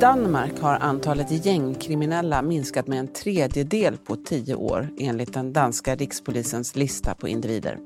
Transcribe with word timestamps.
Danmark 0.00 0.58
har 0.60 0.78
antalet 0.78 1.46
gängkriminella 1.46 2.42
minskat 2.42 2.86
med 2.86 2.98
en 2.98 3.08
tredjedel 3.08 3.96
på 3.96 4.16
tio 4.16 4.54
år 4.54 4.88
enligt 4.98 5.32
den 5.32 5.52
danska 5.52 5.94
rikspolisens 5.94 6.76
lista 6.76 7.14
på 7.14 7.28
individer. 7.28 7.78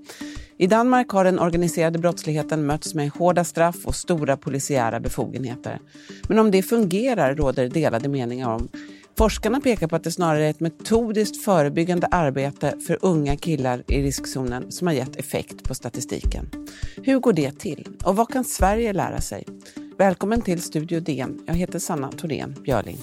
I 0.61 0.67
Danmark 0.67 1.11
har 1.11 1.25
den 1.25 1.39
organiserade 1.39 1.99
brottsligheten 1.99 2.67
mötts 2.67 2.95
med 2.95 3.11
hårda 3.11 3.45
straff 3.45 3.77
och 3.85 3.95
stora 3.95 4.37
polisiära 4.37 5.01
befogenheter. 5.01 5.81
Men 6.29 6.39
om 6.39 6.51
det 6.51 6.63
fungerar 6.63 7.35
råder 7.35 7.69
delade 7.69 8.09
meningar 8.09 8.49
om. 8.49 8.69
Forskarna 9.19 9.61
pekar 9.61 9.87
på 9.87 9.97
att 9.97 10.05
det 10.05 10.13
snarare 10.13 10.47
är 10.47 10.51
ett 10.51 10.61
metodiskt 10.61 11.45
förebyggande 11.45 12.07
arbete 12.07 12.75
för 12.87 12.99
unga 13.03 13.37
killar 13.37 13.85
i 13.87 14.03
riskzonen 14.03 14.73
som 14.73 14.87
har 14.87 14.95
gett 14.95 15.17
effekt 15.17 15.65
på 15.65 15.75
statistiken. 15.75 16.51
Hur 17.03 17.19
går 17.19 17.33
det 17.33 17.59
till? 17.59 17.89
Och 18.05 18.17
vad 18.17 18.29
kan 18.29 18.45
Sverige 18.45 18.93
lära 18.93 19.21
sig? 19.21 19.45
Välkommen 19.99 20.43
till 20.43 20.63
Studio 20.63 21.01
DN. 21.01 21.39
Jag 21.47 21.55
heter 21.55 21.79
Sanna 21.79 22.13
Thorén 22.13 22.57
Björling. 22.65 22.99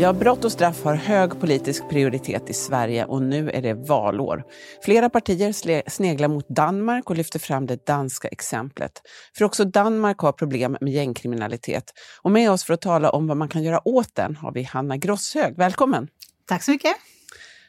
Ja, 0.00 0.12
brott 0.12 0.44
och 0.44 0.52
straff 0.52 0.84
har 0.84 0.94
hög 0.94 1.40
politisk 1.40 1.88
prioritet 1.88 2.50
i 2.50 2.52
Sverige 2.52 3.04
och 3.04 3.22
nu 3.22 3.50
är 3.50 3.62
det 3.62 3.74
valår. 3.74 4.44
Flera 4.82 5.10
partier 5.10 5.90
sneglar 5.90 6.28
mot 6.28 6.48
Danmark 6.48 7.10
och 7.10 7.16
lyfter 7.16 7.38
fram 7.38 7.66
det 7.66 7.86
danska 7.86 8.28
exemplet. 8.28 8.92
För 9.36 9.44
också 9.44 9.64
Danmark 9.64 10.18
har 10.18 10.32
problem 10.32 10.76
med 10.80 10.92
gängkriminalitet. 10.92 11.92
Och 12.22 12.30
med 12.30 12.50
oss 12.50 12.64
för 12.64 12.74
att 12.74 12.80
tala 12.80 13.10
om 13.10 13.26
vad 13.26 13.36
man 13.36 13.48
kan 13.48 13.62
göra 13.62 13.88
åt 13.88 14.14
den 14.14 14.36
har 14.36 14.52
vi 14.52 14.62
Hanna 14.62 14.96
Grosshög. 14.96 15.56
Välkommen! 15.56 16.08
Tack 16.46 16.62
så 16.62 16.70
mycket! 16.70 16.92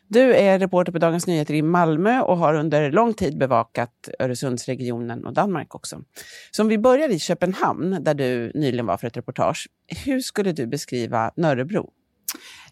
Du 0.08 0.36
är 0.36 0.59
reporter 0.59 0.92
på 0.92 1.00
Dagens 1.00 1.28
Nyheter 1.28 1.53
i 1.53 1.62
Malmö 1.62 2.22
och 2.22 2.38
har 2.38 2.53
under 2.53 2.92
lång 2.92 3.14
tid 3.14 3.38
bevakat 3.38 4.09
Öresundsregionen 4.20 5.25
och 5.25 5.34
Danmark 5.34 5.75
också. 5.75 6.02
Så 6.52 6.62
om 6.62 6.68
vi 6.68 6.78
börjar 6.78 7.09
i 7.09 7.20
Köpenhamn, 7.20 8.03
där 8.03 8.14
du 8.14 8.52
nyligen 8.56 8.86
var 8.86 8.98
för 8.98 9.08
ett 9.08 9.18
reportage. 9.18 9.68
Hur 10.06 10.20
skulle 10.20 10.52
du 10.52 10.68
beskriva 10.68 11.31
Nörrebro? 11.36 11.90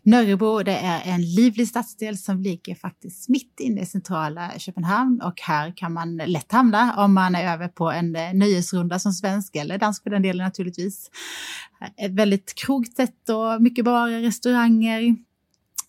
Nörrebro 0.04 0.64
det 0.64 0.78
är 0.78 1.02
en 1.14 1.22
livlig 1.22 1.68
stadsdel 1.68 2.18
som 2.18 2.42
ligger 2.42 2.76
faktiskt 2.76 3.30
mitt 3.30 3.60
inne 3.60 3.82
i 3.82 3.86
centrala 3.86 4.52
Köpenhamn 4.58 5.22
och 5.22 5.42
här 5.42 5.74
kan 5.76 5.94
man 5.94 6.18
lätt 6.18 6.52
hamna 6.52 7.04
om 7.06 7.14
man 7.14 7.36
är 7.36 7.54
över 7.54 7.68
på 7.68 7.92
en 7.92 8.16
eh, 8.16 8.34
nöjesrunda 8.34 9.00
som 9.00 9.14
svensk 9.14 9.56
eller 9.56 9.78
dansk 9.78 10.04
för 10.04 10.10
den 10.10 10.22
delen 10.22 10.46
naturligtvis. 10.46 11.10
Ett 11.98 12.12
väldigt 12.12 12.54
krogtätt 12.56 13.30
och 13.30 13.62
mycket 13.62 13.86
barer, 13.86 14.22
restauranger, 14.22 15.16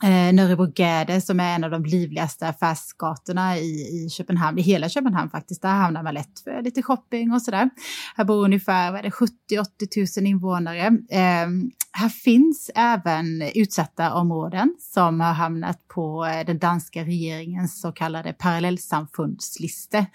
eh, 0.02 0.34
Nörrebrogade 0.34 1.20
som 1.20 1.40
är 1.40 1.54
en 1.54 1.64
av 1.64 1.70
de 1.70 1.84
livligaste 1.84 2.48
affärsgatorna 2.48 3.58
i, 3.58 4.04
i 4.04 4.10
Köpenhamn, 4.10 4.58
i 4.58 4.62
hela 4.62 4.88
Köpenhamn 4.88 5.30
faktiskt. 5.30 5.62
Där 5.62 5.68
hamnar 5.68 6.02
man 6.02 6.14
lätt 6.14 6.40
för 6.44 6.62
lite 6.62 6.82
shopping 6.82 7.32
och 7.32 7.42
sådär. 7.42 7.70
Här 8.16 8.24
bor 8.24 8.44
ungefär 8.44 9.02
70-80 9.02 10.20
000 10.20 10.26
invånare. 10.26 10.86
Eh, 11.10 11.48
här 11.92 12.08
finns 12.08 12.70
även 12.74 13.42
utsatta 13.54 14.14
områden 14.14 14.76
som 14.78 15.20
har 15.20 15.32
hamnat 15.32 15.88
på 15.88 16.26
eh, 16.26 16.46
den 16.46 16.58
danska 16.58 17.04
regeringens 17.04 17.80
så 17.80 17.92
kallade 17.92 18.32
parallellsamfundsliste. 18.32 20.06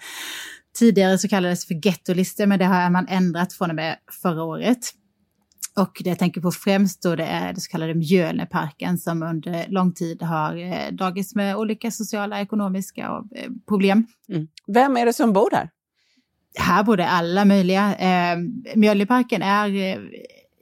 Tidigare 0.78 1.18
så 1.18 1.28
kallades 1.28 1.66
för 1.66 1.86
gettolister, 1.86 2.46
men 2.46 2.58
det 2.58 2.64
har 2.64 2.90
man 2.90 3.08
ändrat 3.08 3.52
från 3.52 3.70
och 3.70 3.76
med 3.76 3.96
förra 4.22 4.42
året. 4.42 4.78
Och 5.76 6.00
det 6.04 6.10
jag 6.10 6.18
tänker 6.18 6.40
på 6.40 6.50
främst 6.50 7.02
då 7.02 7.16
det 7.16 7.24
är 7.24 7.52
det 7.52 7.60
så 7.60 7.70
kallade 7.70 7.94
Mjölneparken 7.94 8.98
som 8.98 9.22
under 9.22 9.68
lång 9.68 9.92
tid 9.92 10.22
har 10.22 10.56
eh, 10.56 10.92
dragits 10.92 11.34
med 11.34 11.56
olika 11.56 11.90
sociala, 11.90 12.40
ekonomiska 12.40 13.24
eh, 13.34 13.50
problem. 13.68 14.06
Mm. 14.28 14.48
Vem 14.66 14.96
är 14.96 15.06
det 15.06 15.12
som 15.12 15.32
bor 15.32 15.50
där? 15.50 15.70
Här 16.58 16.82
bor 16.84 16.96
det 16.96 17.08
alla 17.08 17.44
möjliga. 17.44 17.96
Eh, 17.96 18.38
Mjölneparken 18.74 19.42
är 19.42 19.68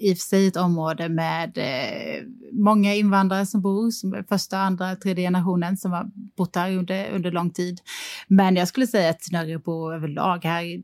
i 0.03 0.13
och 0.13 0.19
för 0.19 0.23
sig 0.23 0.47
ett 0.47 0.57
område 0.57 1.09
med 1.09 1.59
eh, 1.59 2.25
många 2.53 2.95
invandrare 2.95 3.47
som 3.47 3.63
bor, 3.63 3.91
som 3.91 4.15
är 4.15 4.23
första, 4.23 4.59
andra, 4.59 4.97
tredje 4.97 5.27
generationen 5.27 5.77
som 5.77 5.93
har 5.93 6.11
bott 6.37 6.57
här 6.57 6.77
under, 6.77 7.11
under 7.11 7.31
lång 7.31 7.51
tid. 7.51 7.81
Men 8.29 8.57
jag 8.57 8.69
skulle 8.69 8.87
säga 8.87 9.11
att 9.11 9.33
Nörrebro 9.33 9.93
överlag, 9.93 10.45
här, 10.45 10.83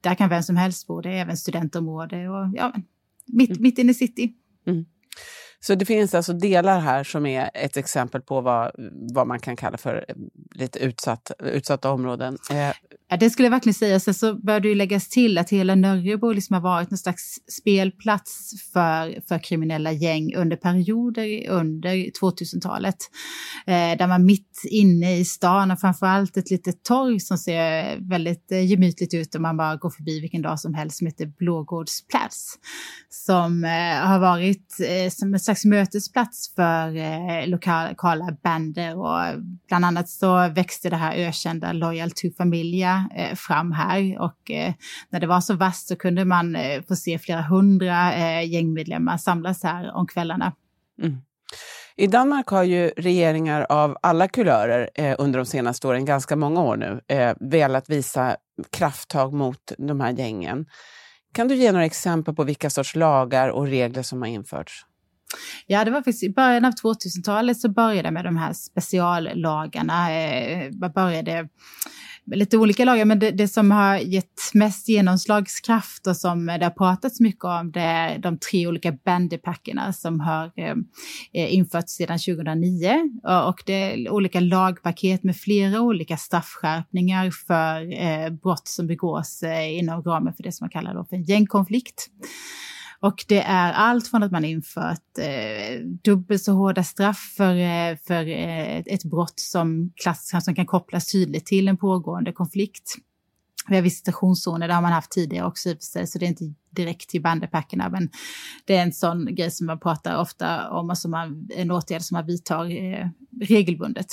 där 0.00 0.14
kan 0.14 0.28
vem 0.28 0.42
som 0.42 0.56
helst 0.56 0.86
bo, 0.86 1.00
det 1.00 1.08
är 1.08 1.20
även 1.20 1.36
studentområde 1.36 2.28
och 2.28 2.48
ja, 2.54 2.72
mitt, 3.32 3.56
mm. 3.56 3.62
mitt 3.62 3.78
inne 3.78 3.90
i 3.90 3.94
city. 3.94 4.34
Mm. 4.66 4.84
Så 5.60 5.74
det 5.74 5.84
finns 5.84 6.14
alltså 6.14 6.32
delar 6.32 6.80
här 6.80 7.04
som 7.04 7.26
är 7.26 7.50
ett 7.54 7.76
exempel 7.76 8.20
på 8.20 8.40
vad, 8.40 8.70
vad 9.14 9.26
man 9.26 9.40
kan 9.40 9.56
kalla 9.56 9.78
för 9.78 10.04
eh, 10.08 10.14
lite 10.54 10.78
utsatt, 10.78 11.30
utsatta 11.38 11.90
områden. 11.90 12.38
Eh, 12.50 12.72
ja, 13.08 13.16
det 13.16 13.30
skulle 13.30 13.46
jag 13.46 13.50
verkligen 13.50 13.74
säga. 13.74 14.00
Sen 14.00 14.14
så 14.14 14.34
bör 14.34 14.60
det 14.60 14.68
ju 14.68 14.74
läggas 14.74 15.08
till 15.08 15.38
att 15.38 15.50
hela 15.50 15.74
Nörrebro 15.74 16.32
liksom 16.32 16.54
har 16.54 16.60
varit 16.60 16.90
någon 16.90 16.98
slags 16.98 17.22
spelplats 17.60 18.50
för, 18.72 19.28
för 19.28 19.44
kriminella 19.44 19.92
gäng 19.92 20.34
under 20.36 20.56
perioder 20.56 21.48
under 21.48 21.90
2000-talet. 21.90 22.96
Eh, 23.66 23.98
där 23.98 24.06
man 24.06 24.26
mitt 24.26 24.62
inne 24.70 25.18
i 25.18 25.24
stan 25.24 25.70
har 25.70 25.76
framförallt 25.76 26.36
ett 26.36 26.50
litet 26.50 26.82
torg 26.82 27.20
som 27.20 27.38
ser 27.38 27.96
väldigt 28.08 28.52
eh, 28.52 28.66
gemytligt 28.66 29.14
ut 29.14 29.34
om 29.34 29.42
man 29.42 29.56
bara 29.56 29.76
går 29.76 29.90
förbi 29.90 30.20
vilken 30.20 30.42
dag 30.42 30.60
som 30.60 30.74
helst 30.74 30.98
som 30.98 31.06
heter 31.06 31.26
Blågårdsplats. 31.26 32.54
Som 33.08 33.64
eh, 33.64 34.06
har 34.08 34.18
varit 34.18 34.76
eh, 34.80 35.10
som 35.10 35.34
ett 35.34 35.42
slags 35.46 35.64
mötesplats 35.64 36.54
för 36.54 36.96
eh, 36.96 37.46
lokala 37.46 38.36
bander 38.42 38.98
och 38.98 39.42
bland 39.68 39.84
annat 39.84 40.08
så 40.08 40.48
växte 40.48 40.90
det 40.90 40.96
här 40.96 41.16
ökända 41.16 41.72
Loyal 41.72 42.10
to 42.10 42.30
Familia 42.36 43.08
eh, 43.16 43.34
fram 43.34 43.72
här 43.72 44.20
och 44.20 44.50
eh, 44.50 44.74
när 45.10 45.20
det 45.20 45.26
var 45.26 45.40
så 45.40 45.54
vasst 45.54 45.88
så 45.88 45.96
kunde 45.96 46.24
man 46.24 46.56
eh, 46.56 46.82
få 46.88 46.96
se 46.96 47.18
flera 47.18 47.42
hundra 47.42 48.14
eh, 48.14 48.52
gängmedlemmar 48.52 49.16
samlas 49.16 49.62
här 49.62 49.94
om 49.94 50.06
kvällarna. 50.06 50.52
Mm. 51.02 51.16
I 51.96 52.06
Danmark 52.06 52.48
har 52.48 52.62
ju 52.62 52.88
regeringar 52.96 53.66
av 53.68 53.96
alla 54.02 54.28
kulörer 54.28 54.90
eh, 54.94 55.14
under 55.18 55.38
de 55.38 55.46
senaste 55.46 55.88
åren, 55.88 56.04
ganska 56.04 56.36
många 56.36 56.62
år 56.62 56.76
nu, 56.76 57.00
eh, 57.08 57.34
velat 57.40 57.90
visa 57.90 58.36
krafttag 58.70 59.32
mot 59.32 59.72
de 59.78 60.00
här 60.00 60.12
gängen. 60.12 60.66
Kan 61.34 61.48
du 61.48 61.54
ge 61.54 61.72
några 61.72 61.84
exempel 61.84 62.34
på 62.34 62.44
vilka 62.44 62.70
sorts 62.70 62.94
lagar 62.94 63.48
och 63.48 63.66
regler 63.66 64.02
som 64.02 64.22
har 64.22 64.28
införts? 64.28 64.86
Ja, 65.66 65.84
det 65.84 65.90
var 65.90 65.98
faktiskt 65.98 66.22
i 66.22 66.32
början 66.32 66.64
av 66.64 66.72
2000-talet 66.72 67.60
så 67.60 67.68
började 67.68 68.10
med 68.10 68.24
de 68.24 68.36
här 68.36 68.52
speciallagarna. 68.52 70.12
Eh, 70.12 70.70
man 70.72 70.92
började 70.92 71.48
lite 72.34 72.58
olika 72.58 72.84
lagar, 72.84 73.04
men 73.04 73.18
det, 73.18 73.30
det, 73.30 73.48
som 73.48 73.70
har 73.70 73.96
gett 73.96 74.40
mest 74.54 74.88
genomslagskraft 74.88 76.06
och 76.06 76.16
som 76.16 76.46
det 76.46 76.64
har 76.64 76.70
pratats 76.70 77.20
mycket 77.20 77.44
om, 77.44 77.72
det 77.72 77.80
är 77.80 78.18
de 78.18 78.38
tre 78.38 78.66
olika 78.66 78.92
bandipackerna 78.92 79.92
som 79.92 80.20
har 80.20 80.52
eh, 80.56 80.74
eh 81.32 81.54
införts 81.54 81.92
sedan 81.92 82.18
2009. 82.18 83.10
Och 83.48 83.62
det 83.66 83.72
är 83.72 84.10
olika 84.10 84.40
lagpaket 84.40 85.24
med 85.24 85.36
flera 85.36 85.80
olika 85.80 86.16
straffskärpningar 86.16 87.30
för 87.30 88.02
eh, 88.02 88.30
brott 88.30 88.68
som 88.68 88.86
begås 88.86 89.42
eh, 89.42 89.78
inom 89.78 90.02
ramen 90.02 90.34
för 90.34 90.42
det 90.42 90.52
som 90.52 90.64
man 90.64 90.70
kallar 90.70 90.94
då 90.94 91.04
för 91.04 91.16
en 91.16 91.22
gängkonflikt. 91.22 92.10
Och 93.00 93.24
det 93.28 93.42
är 93.42 93.72
allt 93.72 94.08
från 94.08 94.22
att 94.22 94.32
man 94.32 94.44
infört 94.44 95.18
eh, 95.18 95.80
dubbelt 96.04 96.42
så 96.42 96.52
hårda 96.52 96.84
straff 96.84 97.34
för, 97.36 97.56
eh, 97.56 97.96
för 98.06 98.28
eh, 98.28 98.78
ett 98.78 99.04
brott 99.04 99.40
som, 99.40 99.92
klass, 99.96 100.44
som 100.44 100.54
kan 100.54 100.66
kopplas 100.66 101.12
tydligt 101.12 101.46
till 101.46 101.68
en 101.68 101.76
pågående 101.76 102.32
konflikt. 102.32 102.94
Vi 103.68 103.74
har 103.74 103.82
visitationszoner, 103.82 104.68
det 104.68 104.74
har 104.74 104.82
man 104.82 104.92
haft 104.92 105.10
tidigare 105.10 105.46
också 105.46 105.68
i 105.68 105.72
och 105.72 105.76
för 105.76 105.84
sig, 105.84 106.06
så 106.06 106.18
det 106.18 106.26
är 106.26 106.28
inte 106.28 106.54
direkt 106.70 107.08
till 107.10 107.22
bandepackerna, 107.22 107.88
men 107.88 108.10
det 108.64 108.76
är 108.76 108.82
en 108.82 108.92
sån 108.92 109.34
grej 109.34 109.50
som 109.50 109.66
man 109.66 109.80
pratar 109.80 110.16
ofta 110.16 110.70
om 110.70 110.90
och 110.90 110.98
som 110.98 111.10
man, 111.10 111.48
en 111.56 111.70
åtgärd 111.70 112.02
som 112.02 112.14
man 112.14 112.26
vidtar 112.26 112.64
eh, 112.64 113.08
regelbundet. 113.42 114.06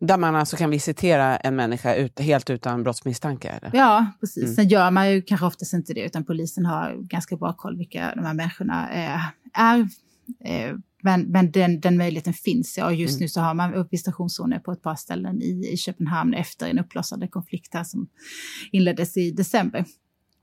Där 0.00 0.18
man 0.18 0.36
alltså 0.36 0.56
kan 0.56 0.70
visitera 0.70 1.36
en 1.36 1.56
människa 1.56 1.94
ut, 1.94 2.20
helt 2.20 2.50
utan 2.50 2.82
brottsmisstanke? 2.82 3.48
Eller? 3.48 3.70
Ja, 3.74 4.06
precis. 4.20 4.42
Mm. 4.42 4.54
Sen 4.54 4.68
gör 4.68 4.90
man 4.90 5.12
ju 5.12 5.22
kanske 5.22 5.46
oftast 5.46 5.72
inte 5.72 5.94
det, 5.94 6.04
utan 6.04 6.24
polisen 6.24 6.66
har 6.66 6.96
ganska 7.08 7.36
bra 7.36 7.52
koll 7.52 7.76
vilka 7.78 8.12
de 8.14 8.24
här 8.24 8.34
människorna 8.34 8.90
eh, 8.92 9.20
är. 9.52 9.80
Eh, 10.44 10.74
men, 11.02 11.22
men 11.22 11.50
den, 11.50 11.80
den 11.80 11.96
möjligheten 11.96 12.32
finns, 12.32 12.78
ja. 12.78 12.92
Just 12.92 13.14
mm. 13.14 13.24
nu 13.24 13.28
så 13.28 13.40
har 13.40 13.54
man 13.54 13.88
visitationszoner 13.90 14.58
på 14.58 14.72
ett 14.72 14.82
par 14.82 14.94
ställen 14.94 15.42
i, 15.42 15.70
i 15.72 15.76
Köpenhamn 15.76 16.34
efter 16.34 16.68
en 16.68 16.78
uppblossande 16.78 17.28
konflikt 17.28 17.74
här 17.74 17.84
som 17.84 18.08
inleddes 18.72 19.16
i 19.16 19.30
december. 19.30 19.84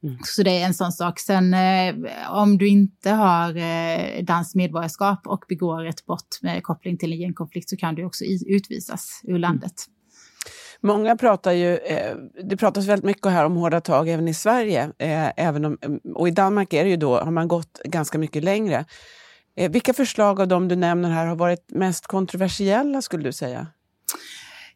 Mm. 0.04 0.18
Så 0.24 0.44
det 0.44 0.62
är 0.62 0.66
en 0.66 0.74
sån 0.74 0.92
sak. 0.92 1.20
Sen 1.20 1.54
eh, 1.54 1.96
om 2.30 2.58
du 2.58 2.68
inte 2.68 3.10
har 3.10 3.58
eh, 3.58 4.24
danskt 4.24 4.56
medborgarskap 4.56 5.28
och 5.28 5.44
begår 5.50 5.86
ett 5.86 6.06
brott 6.06 6.40
med 6.42 6.64
koppling 6.64 6.98
till 6.98 7.14
en 7.14 7.20
gängkonflikt 7.20 7.70
så 7.70 7.78
kan 7.78 7.96
du 7.96 8.06
också 8.06 8.24
utvisas 8.48 9.22
ur 9.24 9.30
mm. 9.30 9.42
landet. 9.42 9.74
Många 10.84 11.18
pratar 11.18 11.52
ju, 11.52 11.78
eh, 11.78 12.16
det 12.44 12.58
pratas 12.58 12.86
väldigt 12.86 13.06
mycket 13.06 13.32
här 13.32 13.46
om 13.46 13.56
hårda 13.56 13.82
tag 13.82 14.10
även 14.10 14.28
i 14.28 14.34
Sverige. 14.34 14.84
Eh, 14.84 15.32
även 15.38 15.66
om, 15.66 15.78
och 16.16 16.28
i 16.28 16.32
Danmark 16.32 16.74
är 16.74 16.84
det 16.84 16.90
ju 16.90 16.98
då, 16.98 17.20
har 17.20 17.32
man 17.32 17.48
gått 17.48 17.82
ganska 17.84 18.18
mycket 18.18 18.44
längre. 18.44 18.86
Eh, 19.56 19.72
vilka 19.72 19.94
förslag 19.94 20.42
av 20.42 20.48
de 20.48 20.68
du 20.68 20.76
nämner 20.76 21.10
här 21.10 21.26
har 21.26 21.36
varit 21.36 21.66
mest 21.72 22.08
kontroversiella 22.08 23.02
skulle 23.02 23.24
du 23.24 23.32
säga? 23.32 23.68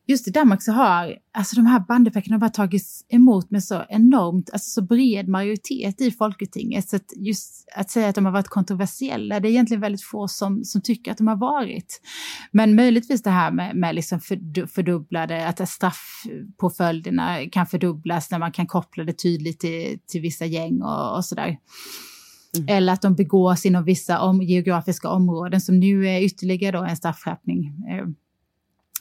Just 0.07 0.27
i 0.27 0.31
Danmark 0.31 0.63
så 0.63 0.71
har 0.71 1.15
alltså 1.33 1.55
de 1.55 1.65
här 1.65 1.79
bandepäckarna 1.79 2.37
bara 2.37 2.49
tagits 2.49 3.05
emot 3.09 3.51
med 3.51 3.63
så 3.63 3.83
enormt, 3.89 4.49
alltså 4.53 4.69
så 4.69 4.81
bred 4.81 5.27
majoritet 5.27 6.01
i 6.01 6.11
Folketinget. 6.11 6.89
Så 6.89 6.95
att 6.95 7.13
just 7.15 7.65
att 7.75 7.89
säga 7.89 8.09
att 8.09 8.15
de 8.15 8.25
har 8.25 8.31
varit 8.31 8.47
kontroversiella, 8.47 9.39
det 9.39 9.47
är 9.47 9.49
egentligen 9.49 9.81
väldigt 9.81 10.03
få 10.03 10.27
som, 10.27 10.63
som 10.63 10.81
tycker 10.81 11.11
att 11.11 11.17
de 11.17 11.27
har 11.27 11.35
varit. 11.35 12.01
Men 12.51 12.75
möjligtvis 12.75 13.23
det 13.23 13.29
här 13.29 13.51
med, 13.51 13.75
med 13.75 13.95
liksom 13.95 14.19
fördubblade, 14.67 15.47
att 15.47 15.69
straffpåföljderna 15.69 17.49
kan 17.51 17.67
fördubblas 17.67 18.31
när 18.31 18.39
man 18.39 18.51
kan 18.51 18.67
koppla 18.67 19.03
det 19.03 19.13
tydligt 19.13 19.59
till, 19.59 19.99
till 20.07 20.21
vissa 20.21 20.45
gäng 20.45 20.81
och, 20.81 21.15
och 21.15 21.25
sådär. 21.25 21.57
Mm. 22.57 22.67
Eller 22.67 22.93
att 22.93 23.01
de 23.01 23.15
begås 23.15 23.65
inom 23.65 23.83
vissa 23.83 24.21
om, 24.21 24.41
geografiska 24.41 25.09
områden 25.09 25.61
som 25.61 25.79
nu 25.79 26.07
är 26.07 26.21
ytterligare 26.21 26.77
då 26.77 26.83
en 26.83 26.97
straffskärpning. 26.97 27.73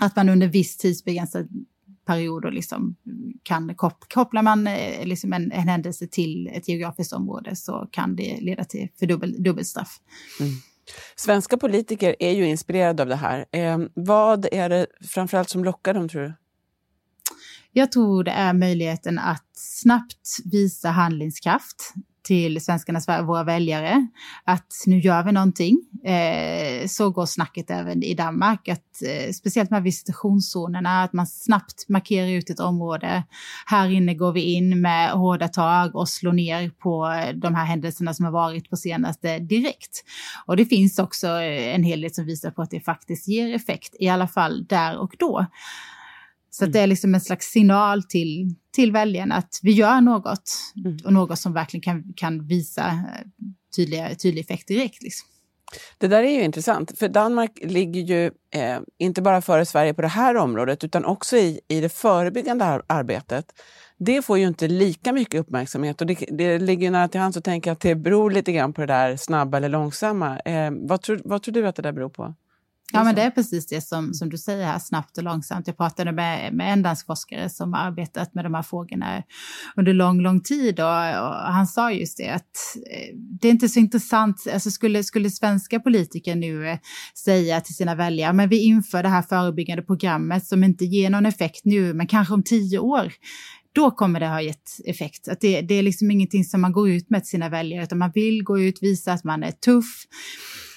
Att 0.04 0.16
man 0.16 0.28
under 0.28 0.46
viss 0.46 0.76
tidsbegränsad 0.76 1.48
period 2.06 2.54
liksom 2.54 2.96
kan 3.42 3.74
koppla 4.08 4.42
man 4.42 4.66
eh, 4.66 5.06
liksom 5.06 5.32
en, 5.32 5.52
en 5.52 5.68
händelse 5.68 6.06
till 6.06 6.50
ett 6.52 6.68
geografiskt 6.68 7.12
område 7.12 7.56
så 7.56 7.88
kan 7.90 8.16
det 8.16 8.40
leda 8.40 8.64
till 8.64 8.88
fördubbel, 8.98 9.42
dubbelstraff. 9.42 10.00
Mm. 10.40 10.52
Svenska 11.16 11.56
politiker 11.56 12.16
är 12.18 12.32
ju 12.32 12.46
inspirerade 12.46 13.02
av 13.02 13.08
det 13.08 13.16
här. 13.16 13.46
Eh, 13.52 13.78
vad 13.94 14.46
är 14.52 14.68
det 14.68 14.86
framförallt 15.00 15.50
som 15.50 15.64
lockar 15.64 15.94
dem 15.94 16.08
tror 16.08 16.22
du? 16.22 16.34
Jag 17.72 17.92
tror 17.92 18.24
det 18.24 18.30
är 18.30 18.52
möjligheten 18.52 19.18
att 19.18 19.46
snabbt 19.52 20.38
visa 20.44 20.88
handlingskraft 20.88 21.94
till 22.24 22.64
svenskarnas, 22.64 23.08
våra 23.08 23.44
väljare, 23.44 24.06
att 24.44 24.72
nu 24.86 24.98
gör 24.98 25.22
vi 25.22 25.32
någonting. 25.32 25.78
Eh, 26.04 26.86
så 26.86 27.10
går 27.10 27.26
snacket 27.26 27.70
även 27.70 28.02
i 28.02 28.14
Danmark, 28.14 28.68
att 28.68 29.02
eh, 29.06 29.32
speciellt 29.32 29.70
med 29.70 29.82
visitationszonerna, 29.82 31.02
att 31.02 31.12
man 31.12 31.26
snabbt 31.26 31.88
markerar 31.88 32.28
ut 32.28 32.50
ett 32.50 32.60
område. 32.60 33.22
Här 33.66 33.90
inne 33.90 34.14
går 34.14 34.32
vi 34.32 34.40
in 34.40 34.80
med 34.80 35.10
hårda 35.10 35.48
tag 35.48 35.96
och 35.96 36.08
slår 36.08 36.32
ner 36.32 36.70
på 36.70 37.22
de 37.34 37.54
här 37.54 37.64
händelserna 37.64 38.14
som 38.14 38.24
har 38.24 38.32
varit 38.32 38.70
på 38.70 38.76
senaste 38.76 39.38
direkt. 39.38 40.04
Och 40.46 40.56
det 40.56 40.66
finns 40.66 40.98
också 40.98 41.26
eh, 41.26 41.74
en 41.74 41.82
hel 41.82 42.00
del 42.00 42.14
som 42.14 42.26
visar 42.26 42.50
på 42.50 42.62
att 42.62 42.70
det 42.70 42.80
faktiskt 42.80 43.28
ger 43.28 43.54
effekt, 43.54 43.96
i 44.00 44.08
alla 44.08 44.28
fall 44.28 44.64
där 44.64 44.98
och 44.98 45.14
då. 45.18 45.46
Så 46.54 46.64
mm. 46.64 46.72
det 46.72 46.80
är 46.80 46.86
liksom 46.86 47.14
en 47.14 47.20
slags 47.20 47.46
signal 47.46 48.02
till, 48.02 48.54
till 48.74 48.92
väljarna 48.92 49.34
att 49.34 49.60
vi 49.62 49.72
gör 49.72 50.00
något 50.00 50.50
mm. 50.84 50.96
och 51.04 51.12
något 51.12 51.38
som 51.38 51.52
verkligen 51.52 51.82
kan, 51.82 52.12
kan 52.16 52.46
visa 52.46 52.86
eh, 52.86 53.26
tydliga, 53.76 54.14
tydlig 54.14 54.42
effekt 54.42 54.68
direkt. 54.68 55.02
Liksom. 55.02 55.28
Det 55.98 56.08
där 56.08 56.22
är 56.22 56.30
ju 56.30 56.42
intressant, 56.42 56.98
för 56.98 57.08
Danmark 57.08 57.58
ligger 57.62 58.00
ju 58.00 58.26
eh, 58.50 58.80
inte 58.98 59.22
bara 59.22 59.42
före 59.42 59.66
Sverige 59.66 59.94
på 59.94 60.02
det 60.02 60.08
här 60.08 60.36
området 60.36 60.84
utan 60.84 61.04
också 61.04 61.36
i, 61.36 61.60
i 61.68 61.80
det 61.80 61.88
förebyggande 61.88 62.82
arbetet. 62.86 63.46
Det 63.98 64.22
får 64.22 64.38
ju 64.38 64.46
inte 64.46 64.68
lika 64.68 65.12
mycket 65.12 65.40
uppmärksamhet 65.40 66.00
och 66.00 66.06
det, 66.06 66.14
det 66.30 66.58
ligger 66.58 66.90
nära 66.90 67.08
till 67.08 67.20
hands 67.20 67.36
att 67.36 67.44
tänka 67.44 67.72
att 67.72 67.80
det 67.80 67.94
beror 67.94 68.30
lite 68.30 68.52
grann 68.52 68.72
på 68.72 68.80
det 68.80 68.86
där 68.86 69.16
snabba 69.16 69.56
eller 69.56 69.68
långsamma. 69.68 70.38
Eh, 70.40 70.70
vad, 70.70 71.02
tror, 71.02 71.20
vad 71.24 71.42
tror 71.42 71.54
du 71.54 71.66
att 71.66 71.76
det 71.76 71.82
där 71.82 71.92
beror 71.92 72.08
på? 72.08 72.34
Ja, 72.94 73.04
men 73.04 73.14
det 73.14 73.22
är 73.22 73.30
precis 73.30 73.66
det 73.66 73.80
som, 73.80 74.14
som 74.14 74.30
du 74.30 74.38
säger 74.38 74.66
här, 74.66 74.78
snabbt 74.78 75.18
och 75.18 75.24
långsamt. 75.24 75.66
Jag 75.66 75.76
pratade 75.76 76.12
med, 76.12 76.54
med 76.54 76.72
en 76.72 76.82
dansk 76.82 77.06
forskare 77.06 77.48
som 77.48 77.72
har 77.72 77.80
arbetat 77.80 78.34
med 78.34 78.44
de 78.44 78.54
här 78.54 78.62
frågorna 78.62 79.22
under 79.76 79.92
lång, 79.92 80.20
lång 80.20 80.40
tid 80.40 80.80
och, 80.80 80.86
och 80.86 81.52
han 81.52 81.66
sa 81.66 81.92
just 81.92 82.16
det 82.16 82.28
att 82.28 82.76
eh, 82.90 83.16
det 83.40 83.48
är 83.48 83.52
inte 83.52 83.68
så 83.68 83.78
intressant, 83.78 84.46
alltså 84.52 84.70
skulle, 84.70 85.04
skulle 85.04 85.30
svenska 85.30 85.80
politiker 85.80 86.36
nu 86.36 86.68
eh, 86.68 86.78
säga 87.24 87.60
till 87.60 87.74
sina 87.74 87.94
väljare, 87.94 88.32
men 88.32 88.48
vi 88.48 88.64
inför 88.64 89.02
det 89.02 89.08
här 89.08 89.22
förebyggande 89.22 89.82
programmet 89.82 90.46
som 90.46 90.64
inte 90.64 90.84
ger 90.84 91.10
någon 91.10 91.26
effekt 91.26 91.64
nu, 91.64 91.94
men 91.94 92.06
kanske 92.06 92.34
om 92.34 92.42
tio 92.42 92.78
år 92.78 93.12
då 93.74 93.90
kommer 93.90 94.20
det 94.20 94.26
ha 94.26 94.42
gett 94.42 94.70
effekt. 94.84 95.28
Att 95.28 95.40
det, 95.40 95.60
det 95.60 95.74
är 95.74 95.82
liksom 95.82 96.10
ingenting 96.10 96.44
som 96.44 96.60
man 96.60 96.72
går 96.72 96.90
ut 96.90 97.10
med 97.10 97.22
till 97.22 97.30
sina 97.30 97.48
väljare, 97.48 97.84
utan 97.84 97.98
man 97.98 98.10
vill 98.14 98.44
gå 98.44 98.60
ut, 98.60 98.82
visa 98.82 99.12
att 99.12 99.24
man 99.24 99.42
är 99.42 99.52
tuff 99.52 100.06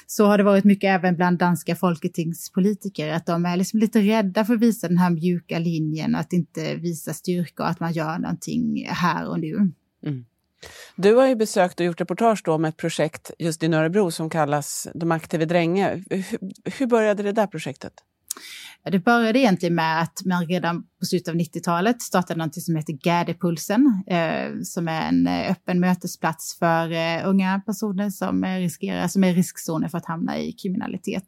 så 0.09 0.25
har 0.25 0.37
det 0.37 0.43
varit 0.43 0.63
mycket 0.63 0.87
även 0.87 1.15
bland 1.15 1.37
danska 1.37 1.75
folketingspolitiker, 1.75 3.13
att 3.13 3.25
de 3.25 3.45
är 3.45 3.57
liksom 3.57 3.79
lite 3.79 3.99
rädda 3.99 4.45
för 4.45 4.53
att 4.53 4.59
visa 4.59 4.87
den 4.87 4.97
här 4.97 5.09
mjuka 5.09 5.59
linjen, 5.59 6.15
att 6.15 6.33
inte 6.33 6.75
visa 6.75 7.13
styrka 7.13 7.63
och 7.63 7.69
att 7.69 7.79
man 7.79 7.93
gör 7.93 8.19
någonting 8.19 8.87
här 8.89 9.29
och 9.29 9.39
nu. 9.39 9.71
Mm. 10.05 10.25
Du 10.95 11.15
har 11.15 11.27
ju 11.27 11.35
besökt 11.35 11.79
och 11.79 11.85
gjort 11.85 12.01
reportage 12.01 12.41
då 12.45 12.57
med 12.57 12.69
ett 12.69 12.77
projekt 12.77 13.31
just 13.39 13.63
i 13.63 13.67
Nörrebro 13.67 14.11
som 14.11 14.29
kallas 14.29 14.87
De 14.93 15.11
aktive 15.11 15.45
dränge. 15.45 16.03
Hur, 16.09 16.25
hur 16.79 16.87
började 16.87 17.23
det 17.23 17.31
där 17.31 17.47
projektet? 17.47 17.93
Det 18.91 18.99
började 18.99 19.39
egentligen 19.39 19.75
med 19.75 20.01
att 20.01 20.21
man 20.25 20.45
redan 20.45 20.83
på 20.99 21.05
slutet 21.05 21.27
av 21.27 21.35
90-talet 21.35 22.01
startade 22.01 22.45
något 22.45 22.61
som 22.61 22.75
heter 22.75 22.93
Gärdepulsen, 22.93 24.03
eh, 24.07 24.61
som 24.63 24.87
är 24.87 25.09
en 25.09 25.27
eh, 25.27 25.51
öppen 25.51 25.79
mötesplats 25.79 26.59
för 26.59 26.91
eh, 26.91 27.27
unga 27.27 27.61
personer 27.65 28.09
som 28.09 28.43
eh, 28.43 28.57
riskerar, 28.57 29.07
som 29.07 29.23
är 29.23 29.33
riskzoner 29.33 29.87
för 29.87 29.97
att 29.97 30.05
hamna 30.05 30.37
i 30.37 30.51
kriminalitet. 30.51 31.27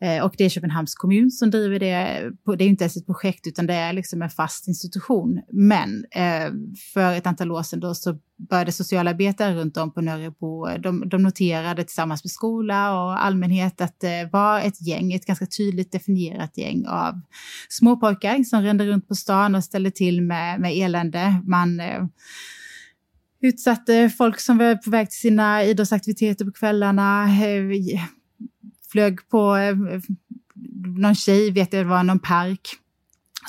Eh, 0.00 0.24
och 0.24 0.34
det 0.38 0.44
är 0.44 0.48
Köpenhamns 0.48 0.94
kommun 0.94 1.30
som 1.30 1.50
driver 1.50 1.78
det. 1.78 2.30
Det 2.58 2.64
är 2.64 2.68
inte 2.68 2.84
ens 2.84 2.96
ett 2.96 3.06
projekt 3.06 3.46
utan 3.46 3.66
det 3.66 3.74
är 3.74 3.92
liksom 3.92 4.22
en 4.22 4.30
fast 4.30 4.68
institution. 4.68 5.40
Men 5.52 6.04
eh, 6.10 6.52
för 6.94 7.12
ett 7.12 7.26
antal 7.26 7.52
år 7.52 7.62
sedan 7.62 7.80
då 7.80 7.94
så 7.94 8.18
började 8.50 8.72
socialarbetare 8.72 9.54
runt 9.54 9.76
om 9.76 9.92
på 9.92 10.00
Nörrebro, 10.00 10.78
de, 10.78 11.08
de 11.08 11.22
noterade 11.22 11.84
tillsammans 11.84 12.24
med 12.24 12.30
skola 12.30 13.02
och 13.02 13.24
allmänhet 13.24 13.80
att 13.80 14.00
det 14.00 14.28
var 14.32 14.60
ett 14.60 14.86
gäng, 14.86 15.12
ett 15.12 15.26
ganska 15.26 15.46
tydligt 15.46 15.92
definierat 15.92 16.58
gäng 16.58 16.86
av 16.86 17.20
småpojkar 17.68 18.44
som 18.44 18.62
rände 18.62 18.86
runt 18.86 19.08
på 19.08 19.14
stan 19.14 19.54
och 19.54 19.64
ställde 19.64 19.90
till 19.90 20.22
med, 20.22 20.60
med 20.60 20.72
elände. 20.76 21.42
Man 21.44 21.80
eh, 21.80 22.04
utsatte 23.40 24.10
folk 24.10 24.40
som 24.40 24.58
var 24.58 24.74
på 24.74 24.90
väg 24.90 25.10
till 25.10 25.20
sina 25.20 25.64
idrottsaktiviteter 25.64 26.44
på 26.44 26.52
kvällarna, 26.52 27.26
flög 28.92 29.28
på 29.28 29.56
eh, 29.56 29.76
någon 30.86 31.14
tjej, 31.14 31.50
vet 31.50 31.72
jag, 31.72 31.84
det 31.84 31.88
var 31.88 32.02
någon 32.02 32.18
park. 32.18 32.68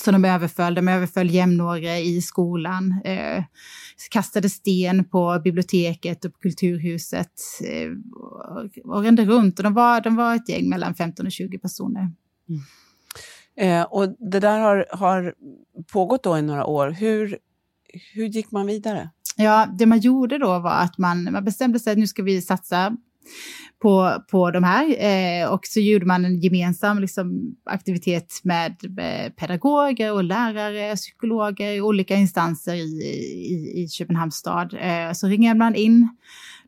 Så 0.03 0.11
de 0.11 0.25
överföll, 0.25 0.75
de 0.75 0.87
överföll 0.87 1.29
jämnåriga 1.29 1.99
i 1.99 2.21
skolan, 2.21 3.01
eh, 3.05 3.43
kastade 4.11 4.49
sten 4.49 5.05
på 5.05 5.41
biblioteket 5.43 6.25
och 6.25 6.33
på 6.33 6.39
Kulturhuset 6.39 7.31
eh, 7.63 7.89
och, 8.85 8.95
och 8.95 9.03
rände 9.03 9.25
runt. 9.25 9.59
Och 9.59 9.63
de 9.63 9.73
var, 9.73 10.01
de 10.01 10.15
var 10.15 10.35
ett 10.35 10.49
gäng 10.49 10.69
mellan 10.69 10.95
15 10.95 11.25
och 11.25 11.31
20 11.31 11.59
personer. 11.59 12.11
Mm. 12.49 12.61
Eh, 13.57 13.83
och 13.83 14.15
det 14.31 14.39
där 14.39 14.59
har, 14.59 14.85
har 14.91 15.33
pågått 15.91 16.23
då 16.23 16.37
i 16.37 16.41
några 16.41 16.65
år. 16.65 16.89
Hur, 16.89 17.37
hur 18.13 18.25
gick 18.25 18.51
man 18.51 18.67
vidare? 18.67 19.09
Ja, 19.35 19.67
det 19.79 19.85
man 19.85 19.99
gjorde 19.99 20.37
då 20.37 20.59
var 20.59 20.71
att 20.71 20.97
man, 20.97 21.31
man 21.31 21.43
bestämde 21.45 21.79
sig 21.79 21.91
att 21.91 21.99
nu 21.99 22.07
ska 22.07 22.23
vi 22.23 22.41
satsa 22.41 22.97
på, 23.81 24.23
på 24.31 24.51
de 24.51 24.63
här. 24.63 24.95
Eh, 24.99 25.49
och 25.49 25.61
så 25.63 25.79
gjorde 25.79 26.05
man 26.05 26.25
en 26.25 26.39
gemensam 26.39 26.99
liksom, 26.99 27.55
aktivitet 27.65 28.39
med, 28.43 28.75
med 28.89 29.35
pedagoger 29.35 30.13
och 30.13 30.23
lärare, 30.23 30.95
psykologer, 30.95 31.81
olika 31.81 32.15
instanser 32.15 32.73
i, 32.73 33.03
i, 33.53 33.83
i 33.83 33.87
Köpenhamns 33.89 34.35
stad. 34.35 34.77
Eh, 34.79 35.13
så 35.13 35.27
ringade 35.27 35.59
man 35.59 35.75
in 35.75 36.09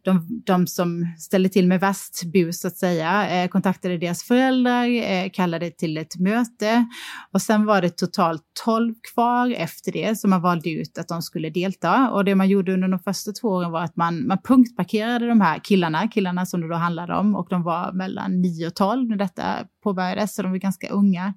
de, 0.10 0.42
de 0.46 0.68
som 0.68 1.16
ställde 1.18 1.50
till 1.50 1.68
med 1.68 1.80
värst 1.80 2.24
bus 2.34 2.62
så 2.62 2.68
att 2.68 2.78
säga, 2.78 3.30
eh, 3.30 3.48
kontaktade 3.48 3.98
deras 3.98 4.24
föräldrar, 4.24 4.86
eh, 4.86 5.30
kallade 5.34 5.72
till 5.72 5.98
ett 5.98 6.20
möte 6.20 6.86
och 7.34 7.42
sen 7.42 7.66
var 7.66 7.82
det 7.82 7.90
totalt 7.90 8.42
12 8.66 8.94
kvar 9.14 9.52
efter 9.52 9.92
det 9.92 10.20
som 10.20 10.30
man 10.30 10.42
valde 10.42 10.70
ut 10.70 10.98
att 10.98 11.08
de 11.08 11.22
skulle 11.22 11.50
delta. 11.50 12.10
Och 12.10 12.26
det 12.26 12.36
man 12.36 12.50
gjorde 12.50 12.74
under 12.74 12.88
de 12.88 13.00
första 13.00 13.32
två 13.32 13.48
åren 13.48 13.72
var 13.72 13.84
att 13.84 13.96
man, 13.96 14.28
man 14.28 14.38
punktparkerade 14.44 15.28
de 15.28 15.42
här 15.42 15.60
killarna, 15.64 16.08
killarna 16.08 16.46
som 16.46 16.62
det 16.62 16.68
då 16.68 16.76
handlade 16.76 17.16
om 17.16 17.36
och 17.36 17.48
de 17.50 17.64
var 17.64 17.92
mellan 17.92 18.42
9 18.42 18.68
och 18.68 18.76
12 18.76 19.10
när 19.10 19.18
detta 19.18 19.44
påbörjades, 19.84 20.36
så 20.36 20.42
de 20.42 20.52
var 20.52 20.58
ganska 20.58 20.90
unga. 20.90 21.34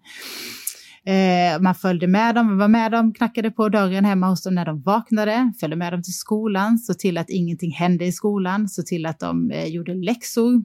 Eh, 1.06 1.60
man 1.60 1.74
följde 1.74 2.06
med 2.06 2.34
dem, 2.34 2.58
var 2.58 2.68
med 2.68 2.92
dem, 2.92 3.14
knackade 3.14 3.50
på 3.50 3.68
dörren 3.68 4.04
hemma 4.04 4.28
hos 4.28 4.42
dem 4.42 4.54
när 4.54 4.64
de 4.64 4.82
vaknade, 4.82 5.52
följde 5.60 5.76
med 5.76 5.92
dem 5.92 6.02
till 6.02 6.14
skolan, 6.14 6.78
såg 6.78 6.98
till 6.98 7.18
att 7.18 7.30
ingenting 7.30 7.72
hände 7.72 8.04
i 8.04 8.12
skolan, 8.12 8.68
såg 8.68 8.86
till 8.86 9.06
att 9.06 9.18
de 9.18 9.50
eh, 9.50 9.66
gjorde 9.66 9.94
läxor, 9.94 10.62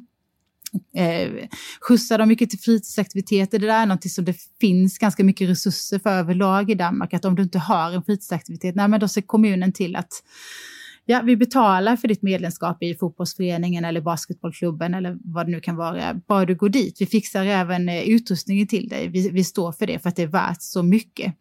eh, 0.95 1.49
skjutsade 1.81 2.21
dem 2.21 2.27
mycket 2.29 2.49
till 2.49 2.59
fritidsaktiviteter. 2.59 3.59
Det 3.59 3.67
där 3.67 3.81
är 3.81 3.85
något 3.85 4.11
som 4.11 4.25
det 4.25 4.37
finns 4.59 4.97
ganska 4.97 5.23
mycket 5.23 5.49
resurser 5.49 5.99
för 5.99 6.09
överlag 6.09 6.71
i 6.71 6.75
Danmark. 6.75 7.13
Att 7.13 7.25
om 7.25 7.35
du 7.35 7.43
inte 7.43 7.59
har 7.59 7.91
en 7.91 8.03
fritidsaktivitet, 8.03 8.75
nej 8.75 8.87
men 8.87 8.99
då 8.99 9.07
ser 9.07 9.21
kommunen 9.21 9.73
till 9.73 9.95
att 9.95 10.23
ja, 11.09 11.21
vi 11.25 11.37
betalar 11.37 11.95
för 11.95 12.07
ditt 12.07 12.21
medlemskap 12.21 12.83
i 12.83 12.95
fotbollsföreningen 12.95 13.85
eller 13.85 14.01
basketbollklubben 14.01 14.93
eller 14.93 15.17
vad 15.23 15.45
det 15.45 15.51
nu 15.51 15.59
kan 15.59 15.75
vara, 15.75 16.13
bara 16.27 16.45
du 16.45 16.55
går 16.55 16.69
dit. 16.69 17.01
Vi 17.01 17.05
fixar 17.05 17.45
även 17.45 17.89
eh, 17.89 18.09
utrustningen 18.09 18.67
till 18.67 18.89
dig. 18.89 19.07
Vi, 19.07 19.29
vi 19.29 19.43
står 19.43 19.71
för 19.71 19.87
det 19.87 19.99
för 19.99 20.09
att 20.09 20.15
det 20.15 20.23
är 20.23 20.27
värt 20.27 20.61
så 20.61 20.83
mycket. 20.83 21.33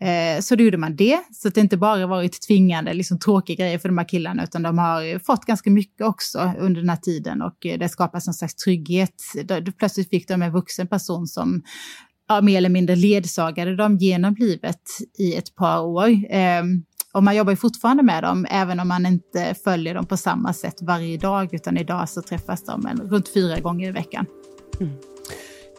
Eh, 0.00 0.40
så 0.40 0.56
då 0.56 0.64
gjorde 0.64 0.76
man 0.76 0.96
det, 0.96 1.20
så 1.32 1.48
att 1.48 1.54
det 1.54 1.60
inte 1.60 1.76
bara 1.76 2.06
varit 2.06 2.42
tvingande, 2.46 2.94
liksom 2.94 3.18
tråkiga 3.18 3.56
grejer 3.56 3.78
för 3.78 3.88
de 3.88 3.98
här 3.98 4.08
killarna, 4.08 4.44
utan 4.44 4.62
de 4.62 4.78
har 4.78 5.14
eh, 5.14 5.18
fått 5.18 5.44
ganska 5.44 5.70
mycket 5.70 6.06
också 6.06 6.52
under 6.58 6.80
den 6.80 6.90
här 6.90 6.96
tiden 6.96 7.42
och 7.42 7.66
eh, 7.66 7.78
det 7.78 7.88
skapas 7.88 8.26
någon 8.26 8.34
slags 8.34 8.54
trygghet. 8.54 9.14
Plötsligt 9.78 10.10
fick 10.10 10.28
de 10.28 10.42
en 10.42 10.52
vuxen 10.52 10.86
person 10.86 11.26
som 11.26 11.62
ja, 12.28 12.40
mer 12.40 12.56
eller 12.56 12.68
mindre 12.68 12.96
ledsagade 12.96 13.76
dem 13.76 13.96
genom 13.96 14.34
livet 14.38 14.80
i 15.18 15.34
ett 15.34 15.54
par 15.54 15.80
år. 15.80 16.08
Eh, 16.08 16.62
och 17.12 17.22
man 17.22 17.36
jobbar 17.36 17.52
ju 17.52 17.56
fortfarande 17.56 18.02
med 18.02 18.22
dem, 18.22 18.46
även 18.50 18.80
om 18.80 18.88
man 18.88 19.06
inte 19.06 19.54
följer 19.54 19.94
dem 19.94 20.06
på 20.06 20.16
samma 20.16 20.52
sätt 20.52 20.82
varje 20.82 21.18
dag, 21.18 21.54
utan 21.54 21.76
idag 21.78 22.08
så 22.08 22.22
träffas 22.22 22.64
de 22.64 22.86
en, 22.86 23.00
runt 23.00 23.28
fyra 23.28 23.60
gånger 23.60 23.88
i 23.88 23.92
veckan. 23.92 24.26
Mm. 24.80 24.92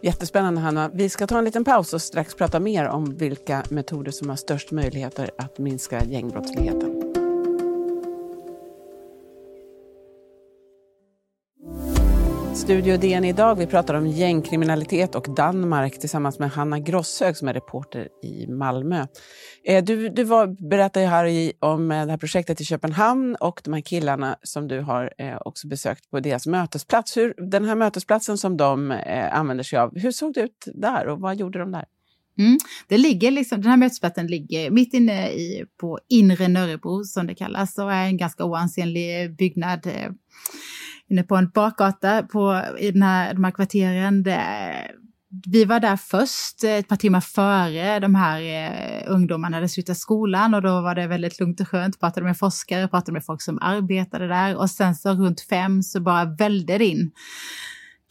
Jättespännande 0.03 0.61
Hanna. 0.61 0.89
Vi 0.93 1.09
ska 1.09 1.27
ta 1.27 1.38
en 1.38 1.45
liten 1.45 1.63
paus 1.63 1.93
och 1.93 2.01
strax 2.01 2.35
prata 2.35 2.59
mer 2.59 2.88
om 2.88 3.15
vilka 3.17 3.63
metoder 3.69 4.11
som 4.11 4.29
har 4.29 4.35
störst 4.35 4.71
möjligheter 4.71 5.31
att 5.38 5.57
minska 5.57 6.03
gängbrottsligheten. 6.03 7.00
Studio 12.62 12.98
DN 12.98 13.25
idag. 13.25 13.56
Vi 13.56 13.68
pratar 13.68 13.94
om 13.94 14.08
gängkriminalitet 14.08 15.15
och 15.15 15.36
Danmark 15.36 16.00
tillsammans 16.00 16.39
med 16.39 16.51
Hanna 16.51 16.80
Grosshög 16.80 17.38
som 17.38 17.48
är 17.48 17.53
reporter 17.53 18.08
i 18.24 18.48
Malmö. 18.48 19.06
Eh, 19.63 19.84
du, 19.84 20.10
du 20.10 20.24
var, 20.24 20.70
berättade 20.70 21.06
här 21.06 21.25
i, 21.25 21.53
om 21.60 21.91
eh, 21.91 22.06
det 22.06 22.12
här 22.12 22.18
projektet 22.18 22.62
i 22.62 22.65
Köpenhamn 22.65 23.36
och 23.36 23.62
de 23.63 23.74
här 23.74 23.82
killarna 23.82 24.36
som 24.44 24.68
du 24.68 24.80
har 24.80 25.13
eh, 25.18 25.38
också 25.46 25.68
besökt 25.68 26.10
på 26.12 26.20
deras 26.20 26.48
mötesplats. 26.48 27.18
Hur, 27.18 27.34
den 27.50 27.65
här 27.65 27.75
mötesplatsen 27.75 28.38
som 28.38 28.58
de 28.58 28.91
använder 29.32 29.63
sig 29.63 29.80
av, 29.80 30.00
hur 30.00 30.12
såg 30.12 30.34
det 30.34 30.41
ut 30.41 30.65
där 30.74 31.08
och 31.08 31.20
vad 31.20 31.36
gjorde 31.36 31.60
de 31.60 31.72
där? 31.72 31.86
Mm. 32.38 32.58
Det 32.88 32.98
ligger 32.98 33.32
liksom, 33.32 33.62
den 33.62 33.70
här 33.70 33.77
mötesplatsen 33.77 34.27
ligger 34.27 34.72
mitt 34.72 34.94
inne 34.94 35.32
i, 35.32 35.65
på 35.80 36.00
inre 36.10 36.48
Nörrebro 36.48 37.03
som 37.03 37.27
det 37.27 37.36
kallas 37.36 37.77
och 37.77 37.94
är 37.94 38.06
en 38.06 38.18
ganska 38.18 38.46
oansenlig 38.46 39.36
byggnad 39.38 39.88
inne 41.12 41.24
på 41.24 41.36
en 41.36 41.50
bakgata 41.50 42.24
på, 42.24 42.62
i 42.80 42.91
den 42.91 43.03
här, 43.03 43.34
de 43.34 43.44
här 43.44 43.51
kvarteren. 43.51 44.24
Det, 44.24 44.41
vi 45.51 45.65
var 45.65 45.80
där 45.80 45.98
först, 45.98 46.63
eh, 46.63 46.72
ett 46.72 46.88
par 46.88 46.96
timmar 46.96 47.22
före 47.22 48.00
de 48.00 48.15
här 48.15 48.41
eh, 48.41 49.12
ungdomarna 49.12 49.58
hade 49.58 49.70
slutat 49.70 49.98
skolan 49.98 50.53
och 50.53 50.62
då 50.62 50.82
var 50.82 50.96
det 50.96 51.08
väldigt 51.08 51.39
lugnt 51.39 51.60
och 51.60 51.68
skönt. 51.68 52.00
Pratade 52.00 52.25
med 52.25 52.38
forskare, 52.38 52.88
pratade 52.88 53.12
med 53.12 53.25
folk 53.25 53.41
som 53.41 53.60
arbetade 53.62 54.27
där 54.27 54.56
och 54.56 54.70
sen 54.70 54.96
så 54.96 55.13
runt 55.13 55.41
fem 55.41 55.84
så 55.84 56.00
bara 56.00 56.25
välde 56.25 56.77
det 56.77 56.86
in 56.86 57.12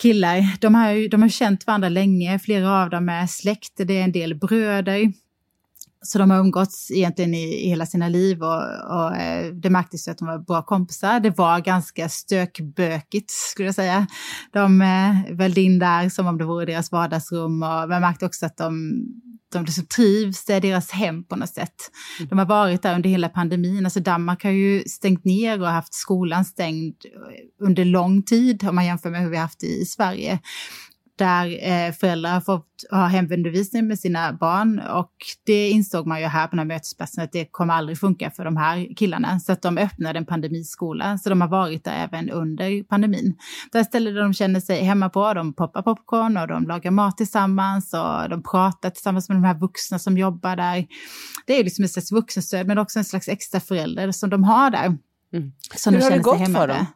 killar. 0.03 0.61
De 0.61 0.75
har 0.75 0.91
ju 0.91 1.09
de 1.09 1.23
har 1.23 1.29
känt 1.29 1.67
varandra 1.67 1.89
länge, 1.89 2.39
flera 2.39 2.83
av 2.83 2.91
dem 2.91 3.09
är 3.09 3.27
släkt, 3.27 3.73
det 3.77 3.99
är 3.99 4.05
en 4.05 4.13
del 4.13 4.35
bröder. 4.35 5.13
Så 6.03 6.19
de 6.19 6.31
har 6.31 6.39
umgåtts 6.39 6.91
egentligen 6.91 7.35
i, 7.35 7.67
i 7.67 7.69
hela 7.69 7.87
sina 7.87 8.09
liv 8.09 8.43
och, 8.43 8.63
och 8.91 9.17
eh, 9.17 9.53
det 9.53 9.71
märktes 9.71 10.09
att 10.09 10.19
de 10.19 10.29
var 10.29 10.39
bra 10.39 10.63
kompisar. 10.63 11.21
Det 11.21 11.39
var 11.39 11.61
ganska 11.61 12.09
stökbökigt 12.09 13.31
skulle 13.31 13.69
jag 13.69 13.75
säga. 13.75 14.07
De 14.53 14.83
eh, 14.83 15.37
välde 15.37 15.61
in 15.61 15.79
där 15.79 16.09
som 16.09 16.27
om 16.27 16.39
det 16.39 16.45
vore 16.45 16.67
deras 16.67 16.93
vardagsrum 16.93 17.63
och 17.63 17.89
man 17.89 18.01
märkte 18.01 18.27
också 18.27 18.47
att 18.47 18.57
de, 18.57 19.05
de 19.53 19.65
liksom 19.65 19.87
trivs, 19.87 20.45
det 20.45 20.55
är 20.55 20.61
deras 20.61 20.91
hem 20.91 21.25
på 21.25 21.37
något 21.37 21.55
sätt. 21.55 21.91
Mm. 22.19 22.29
De 22.29 22.39
har 22.39 22.47
varit 22.47 22.83
där 22.83 22.95
under 22.95 23.11
hela 23.11 23.29
pandemin. 23.29 23.87
Alltså 23.87 24.01
Danmark 24.01 24.45
har 24.45 24.51
ju 24.51 24.83
stängt 24.87 25.25
ner 25.25 25.61
och 25.61 25.69
haft 25.69 25.95
skolan 25.95 26.45
stängd 26.45 26.95
under 27.61 27.85
lång 27.85 28.23
tid 28.23 28.69
om 28.69 28.75
man 28.75 28.87
jämför 28.87 29.11
med 29.11 29.21
hur 29.21 29.31
vi 29.31 29.37
haft 29.37 29.61
det 29.61 29.67
i 29.67 29.85
Sverige 29.85 30.41
där 31.21 31.69
eh, 31.69 31.93
föräldrar 31.93 32.31
har 32.31 32.41
fått 32.41 32.67
ha 32.91 33.07
hemundervisning 33.07 33.87
med 33.87 33.99
sina 33.99 34.33
barn 34.33 34.79
och 34.79 35.13
det 35.47 35.71
insåg 35.71 36.07
man 36.07 36.21
ju 36.21 36.27
här 36.27 36.47
på 36.47 36.51
den 36.51 36.59
här 36.59 36.67
mötesplatsen 36.67 37.25
att 37.25 37.33
det 37.33 37.45
kommer 37.45 37.75
aldrig 37.75 37.99
funka 37.99 38.31
för 38.31 38.45
de 38.45 38.57
här 38.57 38.97
killarna. 38.97 39.41
Så 39.41 39.53
att 39.53 39.63
de 39.63 39.79
öppnade 39.79 40.19
en 40.19 40.27
pandemiskola, 40.27 41.19
så 41.19 41.29
de 41.29 41.41
har 41.41 41.49
varit 41.49 41.85
där 41.85 41.93
även 41.93 42.31
under 42.31 42.83
pandemin. 42.83 43.37
Där 43.73 43.85
ställen 43.85 44.15
de 44.15 44.35
känner 44.35 44.61
sig 44.61 44.83
hemma 44.83 45.09
på, 45.11 45.35
de 45.35 45.53
poppar 45.53 45.83
popcorn 45.83 46.37
och 46.37 46.49
de 46.49 46.67
lagar 46.67 46.91
mat 46.91 47.17
tillsammans 47.17 47.95
och 47.95 48.29
de 48.29 48.43
pratar 48.43 48.91
tillsammans 48.91 49.29
med 49.29 49.37
de 49.37 49.45
här 49.45 49.59
vuxna 49.59 49.99
som 49.99 50.19
jobbar 50.19 50.57
där. 50.57 50.87
Det 51.47 51.61
är 51.61 51.65
liksom 51.65 51.85
ett 51.85 51.93
slags 51.93 52.13
vuxenstöd 52.13 52.67
men 52.67 52.79
också 52.79 52.99
en 52.99 53.05
slags 53.05 53.29
extra 53.29 53.61
förälder 53.61 54.13
som 54.13 54.31
de 54.31 54.45
har 54.45 54.71
där. 54.71 54.87
Mm. 54.87 55.53
Hur 55.85 55.93
de 55.93 56.03
har 56.03 56.11
det 56.11 56.19
gått 56.19 56.53
för 56.53 56.69
dem? 56.69 56.87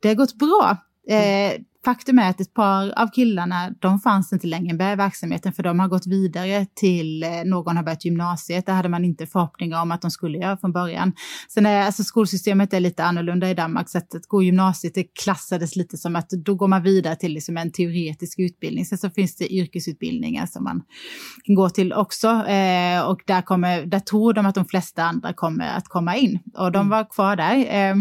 Det 0.00 0.08
har 0.08 0.14
gått 0.14 0.34
bra. 0.34 0.76
Eh, 1.08 1.52
Faktum 1.86 2.18
är 2.18 2.30
att 2.30 2.40
ett 2.40 2.54
par 2.54 2.98
av 2.98 3.10
killarna, 3.10 3.70
de 3.78 4.00
fanns 4.00 4.32
inte 4.32 4.46
längre 4.46 4.92
i 4.92 4.96
verksamheten 4.96 5.52
för 5.52 5.62
de 5.62 5.80
har 5.80 5.88
gått 5.88 6.06
vidare 6.06 6.66
till 6.74 7.22
eh, 7.22 7.30
någon 7.44 7.76
har 7.76 7.84
börjat 7.84 8.04
gymnasiet. 8.04 8.66
Det 8.66 8.72
hade 8.72 8.88
man 8.88 9.04
inte 9.04 9.26
förhoppningar 9.26 9.82
om 9.82 9.92
att 9.92 10.02
de 10.02 10.10
skulle 10.10 10.38
göra 10.38 10.56
från 10.56 10.72
början. 10.72 11.12
Sen 11.48 11.66
är 11.66 11.86
alltså 11.86 12.04
skolsystemet 12.04 12.72
är 12.72 12.80
lite 12.80 13.04
annorlunda 13.04 13.50
i 13.50 13.54
Danmark 13.54 13.88
så 13.88 13.98
att, 13.98 14.14
att 14.14 14.26
gå 14.26 14.42
gymnasiet 14.42 14.94
det 14.94 15.04
klassades 15.04 15.76
lite 15.76 15.96
som 15.96 16.16
att 16.16 16.30
då 16.30 16.54
går 16.54 16.68
man 16.68 16.82
vidare 16.82 17.16
till 17.16 17.32
liksom 17.32 17.56
en 17.56 17.72
teoretisk 17.72 18.38
utbildning. 18.38 18.86
Sen 18.86 18.98
så 18.98 19.10
finns 19.10 19.36
det 19.36 19.52
yrkesutbildningar 19.54 20.46
som 20.46 20.64
man 20.64 20.82
kan 21.44 21.54
gå 21.54 21.70
till 21.70 21.92
också 21.92 22.28
eh, 22.28 23.00
och 23.08 23.20
där, 23.26 23.42
kommer, 23.42 23.86
där 23.86 24.00
tror 24.00 24.32
de 24.32 24.46
att 24.46 24.54
de 24.54 24.64
flesta 24.64 25.02
andra 25.02 25.32
kommer 25.32 25.76
att 25.76 25.88
komma 25.88 26.16
in 26.16 26.38
och 26.54 26.72
de 26.72 26.78
mm. 26.78 26.90
var 26.90 27.10
kvar 27.10 27.36
där. 27.36 27.56
Eh, 27.56 27.96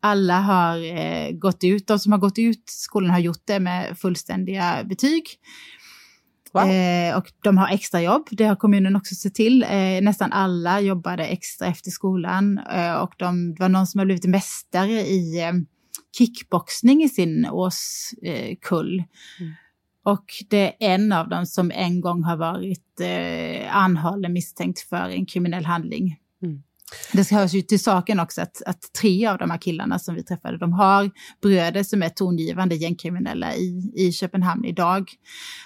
alla 0.00 0.40
har 0.40 0.96
eh, 0.96 1.30
gått 1.30 1.64
ut, 1.64 1.86
de 1.86 1.98
som 1.98 2.12
har 2.12 2.18
gått 2.18 2.38
ut 2.38 2.62
skolan 2.66 3.10
har 3.10 3.18
gjort 3.18 3.42
det 3.44 3.60
med 3.60 3.98
fullständiga 3.98 4.84
betyg. 4.84 5.24
Wow. 6.52 6.70
Eh, 6.70 7.16
och 7.16 7.32
de 7.42 7.58
har 7.58 7.68
extra 7.68 8.02
jobb, 8.02 8.28
det 8.30 8.44
har 8.44 8.56
kommunen 8.56 8.96
också 8.96 9.14
sett 9.14 9.34
till. 9.34 9.62
Eh, 9.62 10.02
nästan 10.02 10.32
alla 10.32 10.80
jobbade 10.80 11.26
extra 11.26 11.66
efter 11.66 11.90
skolan 11.90 12.58
eh, 12.58 12.94
och 12.94 13.12
de, 13.18 13.54
det 13.54 13.60
var 13.60 13.68
någon 13.68 13.86
som 13.86 13.98
har 13.98 14.04
blivit 14.04 14.24
mästare 14.24 15.00
i 15.00 15.42
eh, 15.42 15.52
kickboxning 16.18 17.02
i 17.02 17.08
sin 17.08 17.46
årskull. 17.46 19.04
Mm. 19.40 19.52
Och 20.04 20.24
det 20.50 20.84
är 20.84 20.94
en 20.94 21.12
av 21.12 21.28
dem 21.28 21.46
som 21.46 21.70
en 21.70 22.00
gång 22.00 22.22
har 22.22 22.36
varit 22.36 23.00
eh, 23.00 23.76
anhållen 23.76 24.32
misstänkt 24.32 24.80
för 24.80 25.08
en 25.08 25.26
kriminell 25.26 25.64
handling. 25.64 26.18
Det 27.12 27.30
hörs 27.30 27.54
ju 27.54 27.62
till 27.62 27.80
saken 27.80 28.20
också 28.20 28.40
att, 28.40 28.62
att 28.66 28.92
tre 29.00 29.26
av 29.26 29.38
de 29.38 29.50
här 29.50 29.58
killarna 29.58 29.98
som 29.98 30.14
vi 30.14 30.22
träffade, 30.22 30.58
de 30.58 30.72
har 30.72 31.10
bröder 31.42 31.82
som 31.82 32.02
är 32.02 32.08
tongivande 32.08 32.74
gängkriminella 32.74 33.54
i, 33.54 33.92
i 33.94 34.12
Köpenhamn 34.12 34.64
idag. 34.64 35.10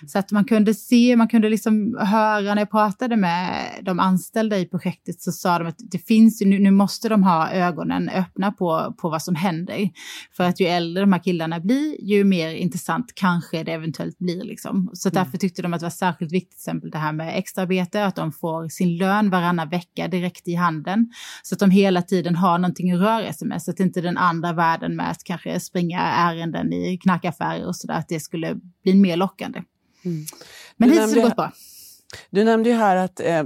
Så 0.07 0.19
att 0.19 0.33
man 0.33 0.45
kunde 0.45 0.75
se, 0.75 1.17
man 1.17 1.29
kunde 1.29 1.49
liksom 1.49 1.99
höra 2.01 2.55
när 2.55 2.59
jag 2.59 2.71
pratade 2.71 3.17
med 3.17 3.71
de 3.83 4.01
anställda 4.01 4.59
i 4.59 4.67
projektet 4.67 5.21
så 5.21 5.33
sa 5.33 5.59
de 5.59 5.69
att 5.69 5.79
det 5.79 5.99
finns 5.99 6.43
ju, 6.43 6.47
nu, 6.47 6.59
nu 6.59 6.71
måste 6.71 7.09
de 7.09 7.23
ha 7.23 7.51
ögonen 7.51 8.09
öppna 8.09 8.53
på, 8.53 8.95
på 8.99 9.09
vad 9.09 9.23
som 9.23 9.35
händer. 9.35 9.91
För 10.37 10.45
att 10.45 10.61
ju 10.61 10.67
äldre 10.67 11.03
de 11.03 11.13
här 11.13 11.23
killarna 11.25 11.61
blir, 11.61 12.05
ju 12.05 12.25
mer 12.25 12.55
intressant 12.55 13.13
kanske 13.15 13.65
det 13.65 13.73
eventuellt 13.73 14.19
blir. 14.19 14.45
Liksom. 14.45 14.91
Så 14.93 15.09
därför 15.09 15.31
mm. 15.31 15.39
tyckte 15.39 15.63
de 15.63 15.75
att 15.75 15.81
det 15.81 15.87
var 15.87 15.91
särskilt 15.91 16.33
viktigt, 16.33 16.51
till 16.51 16.71
exempel 16.71 16.91
det 16.91 16.99
här 16.99 17.13
med 17.13 17.39
extraarbete, 17.39 18.05
att 18.05 18.17
de 18.17 18.33
får 18.33 18.69
sin 18.69 18.97
lön 18.97 19.31
varannan 19.31 19.69
vecka 19.69 20.09
direkt 20.09 20.49
i 20.49 20.55
handen. 20.55 21.13
Så 21.43 21.55
att 21.55 21.59
de 21.59 21.71
hela 21.71 22.03
tiden 22.03 22.37
har 22.37 22.59
någonting 22.59 22.93
att 22.93 23.01
röra 23.01 23.33
sig 23.33 23.49
med, 23.49 23.63
så 23.63 23.71
att 23.71 23.81
inte 23.81 24.01
den 24.01 24.17
andra 24.17 24.53
världen 24.53 24.97
med 24.97 25.11
att 25.11 25.25
kanske 25.25 25.61
springa 25.61 26.01
ärenden 26.01 26.73
i 26.73 26.99
knackaffärer 26.99 27.67
och 27.67 27.77
sådär, 27.77 27.95
att 27.95 28.09
det 28.09 28.21
skulle 28.21 28.57
bli 28.83 28.95
mer 28.95 29.17
lockande. 29.17 29.63
Mm. 30.05 30.25
Men 30.77 30.91
hittills 30.91 31.11
har 31.11 31.15
det 31.15 31.23
gått 31.23 31.37
bra. 31.37 31.53
Du 32.31 32.45
nämnde 32.45 32.69
ju 32.69 32.75
här 32.75 32.97
att, 32.97 33.21
eh, 33.21 33.45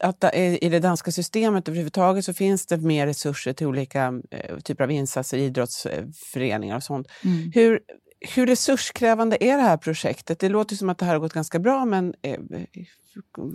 att 0.00 0.34
i 0.34 0.68
det 0.68 0.80
danska 0.80 1.12
systemet 1.12 1.68
överhuvudtaget 1.68 2.24
så 2.24 2.34
finns 2.34 2.66
det 2.66 2.76
mer 2.76 3.06
resurser 3.06 3.52
till 3.52 3.66
olika 3.66 4.12
eh, 4.30 4.58
typer 4.58 4.84
av 4.84 4.90
insatser, 4.90 5.38
idrottsföreningar 5.38 6.76
och 6.76 6.82
sånt. 6.82 7.08
Mm. 7.24 7.52
Hur, 7.54 7.80
hur 8.20 8.46
resurskrävande 8.46 9.44
är 9.44 9.56
det 9.56 9.62
här 9.62 9.76
projektet? 9.76 10.38
Det 10.38 10.48
låter 10.48 10.76
som 10.76 10.88
att 10.88 10.98
det 10.98 11.04
här 11.04 11.12
har 11.12 11.20
gått 11.20 11.32
ganska 11.32 11.58
bra, 11.58 11.84
men 11.84 12.14
eh, 12.22 12.38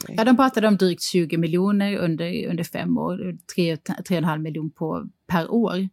Ja, 0.08 0.24
de 0.24 0.36
pratade 0.36 0.67
om 0.67 0.77
drygt 0.77 1.01
20 1.01 1.38
miljoner 1.38 1.98
under, 1.98 2.48
under 2.48 2.63
fem 2.63 2.98
år, 2.98 3.38
3,5 3.58 4.38
miljoner 4.38 4.70
på, 4.70 5.10
per 5.27 5.51
år. 5.51 5.89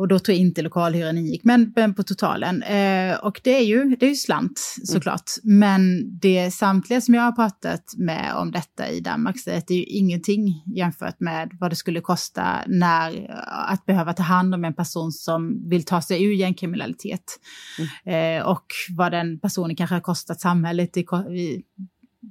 Och 0.00 0.08
då 0.08 0.18
tror 0.18 0.34
jag 0.34 0.40
inte 0.40 0.62
lokalhyran 0.62 1.18
ingick, 1.18 1.44
men, 1.44 1.72
men 1.76 1.94
på 1.94 2.02
totalen. 2.02 2.62
Eh, 2.62 3.16
och 3.16 3.40
det 3.44 3.56
är 3.56 3.64
ju, 3.64 3.96
det 3.96 4.06
är 4.06 4.10
ju 4.10 4.16
slant 4.16 4.60
såklart. 4.84 5.30
Mm. 5.44 5.58
Men 5.58 6.04
det 6.18 6.50
samtliga 6.50 7.00
som 7.00 7.14
jag 7.14 7.22
har 7.22 7.32
pratat 7.32 7.94
med 7.96 8.34
om 8.34 8.52
detta 8.52 8.88
i 8.88 9.00
Danmark 9.00 9.40
säger 9.40 9.58
att 9.58 9.66
det 9.66 9.74
är 9.74 9.78
ju 9.78 9.84
ingenting 9.84 10.62
jämfört 10.66 11.20
med 11.20 11.50
vad 11.60 11.70
det 11.70 11.76
skulle 11.76 12.00
kosta 12.00 12.64
när 12.66 13.30
att 13.70 13.86
behöva 13.86 14.12
ta 14.12 14.22
hand 14.22 14.54
om 14.54 14.64
en 14.64 14.74
person 14.74 15.12
som 15.12 15.68
vill 15.68 15.84
ta 15.84 16.02
sig 16.02 16.24
ur 16.24 16.34
gängkriminalitet. 16.34 17.38
Mm. 18.04 18.38
Eh, 18.38 18.46
och 18.46 18.66
vad 18.96 19.12
den 19.12 19.40
personen 19.40 19.76
kanske 19.76 19.94
har 19.96 20.00
kostat 20.00 20.40
samhället 20.40 20.96
i, 20.96 21.00
i 21.00 21.62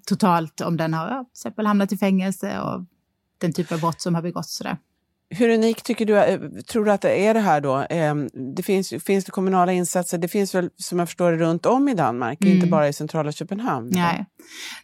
totalt 0.07 0.61
om 0.61 0.77
den 0.77 0.93
har 0.93 1.23
till 1.23 1.31
exempel 1.31 1.65
hamnat 1.65 1.91
i 1.91 1.97
fängelse 1.97 2.59
och 2.59 2.85
den 3.37 3.53
typ 3.53 3.71
av 3.71 3.79
brott 3.79 4.01
som 4.01 4.15
har 4.15 4.21
begåtts. 4.21 4.57
Sådär. 4.57 4.77
Hur 5.31 5.49
unik 5.49 5.83
tycker 5.83 6.05
du, 6.05 6.17
eh, 6.17 6.39
tror 6.71 6.85
du 6.85 6.91
att 6.91 7.01
det 7.01 7.25
är 7.25 7.33
det 7.33 7.39
här 7.39 7.61
då? 7.61 7.85
Ehm, 7.89 8.29
det 8.55 8.63
finns, 8.63 8.93
finns 9.05 9.25
det 9.25 9.31
kommunala 9.31 9.73
insatser? 9.73 10.17
Det 10.17 10.27
finns 10.27 10.55
väl 10.55 10.69
som 10.77 10.99
jag 10.99 11.07
förstår 11.07 11.31
det 11.31 11.37
runt 11.37 11.65
om 11.65 11.87
i 11.87 11.93
Danmark, 11.93 12.41
mm. 12.41 12.55
inte 12.55 12.67
bara 12.67 12.87
i 12.87 12.93
centrala 12.93 13.31
Köpenhamn? 13.31 13.89
Nej, 13.91 14.25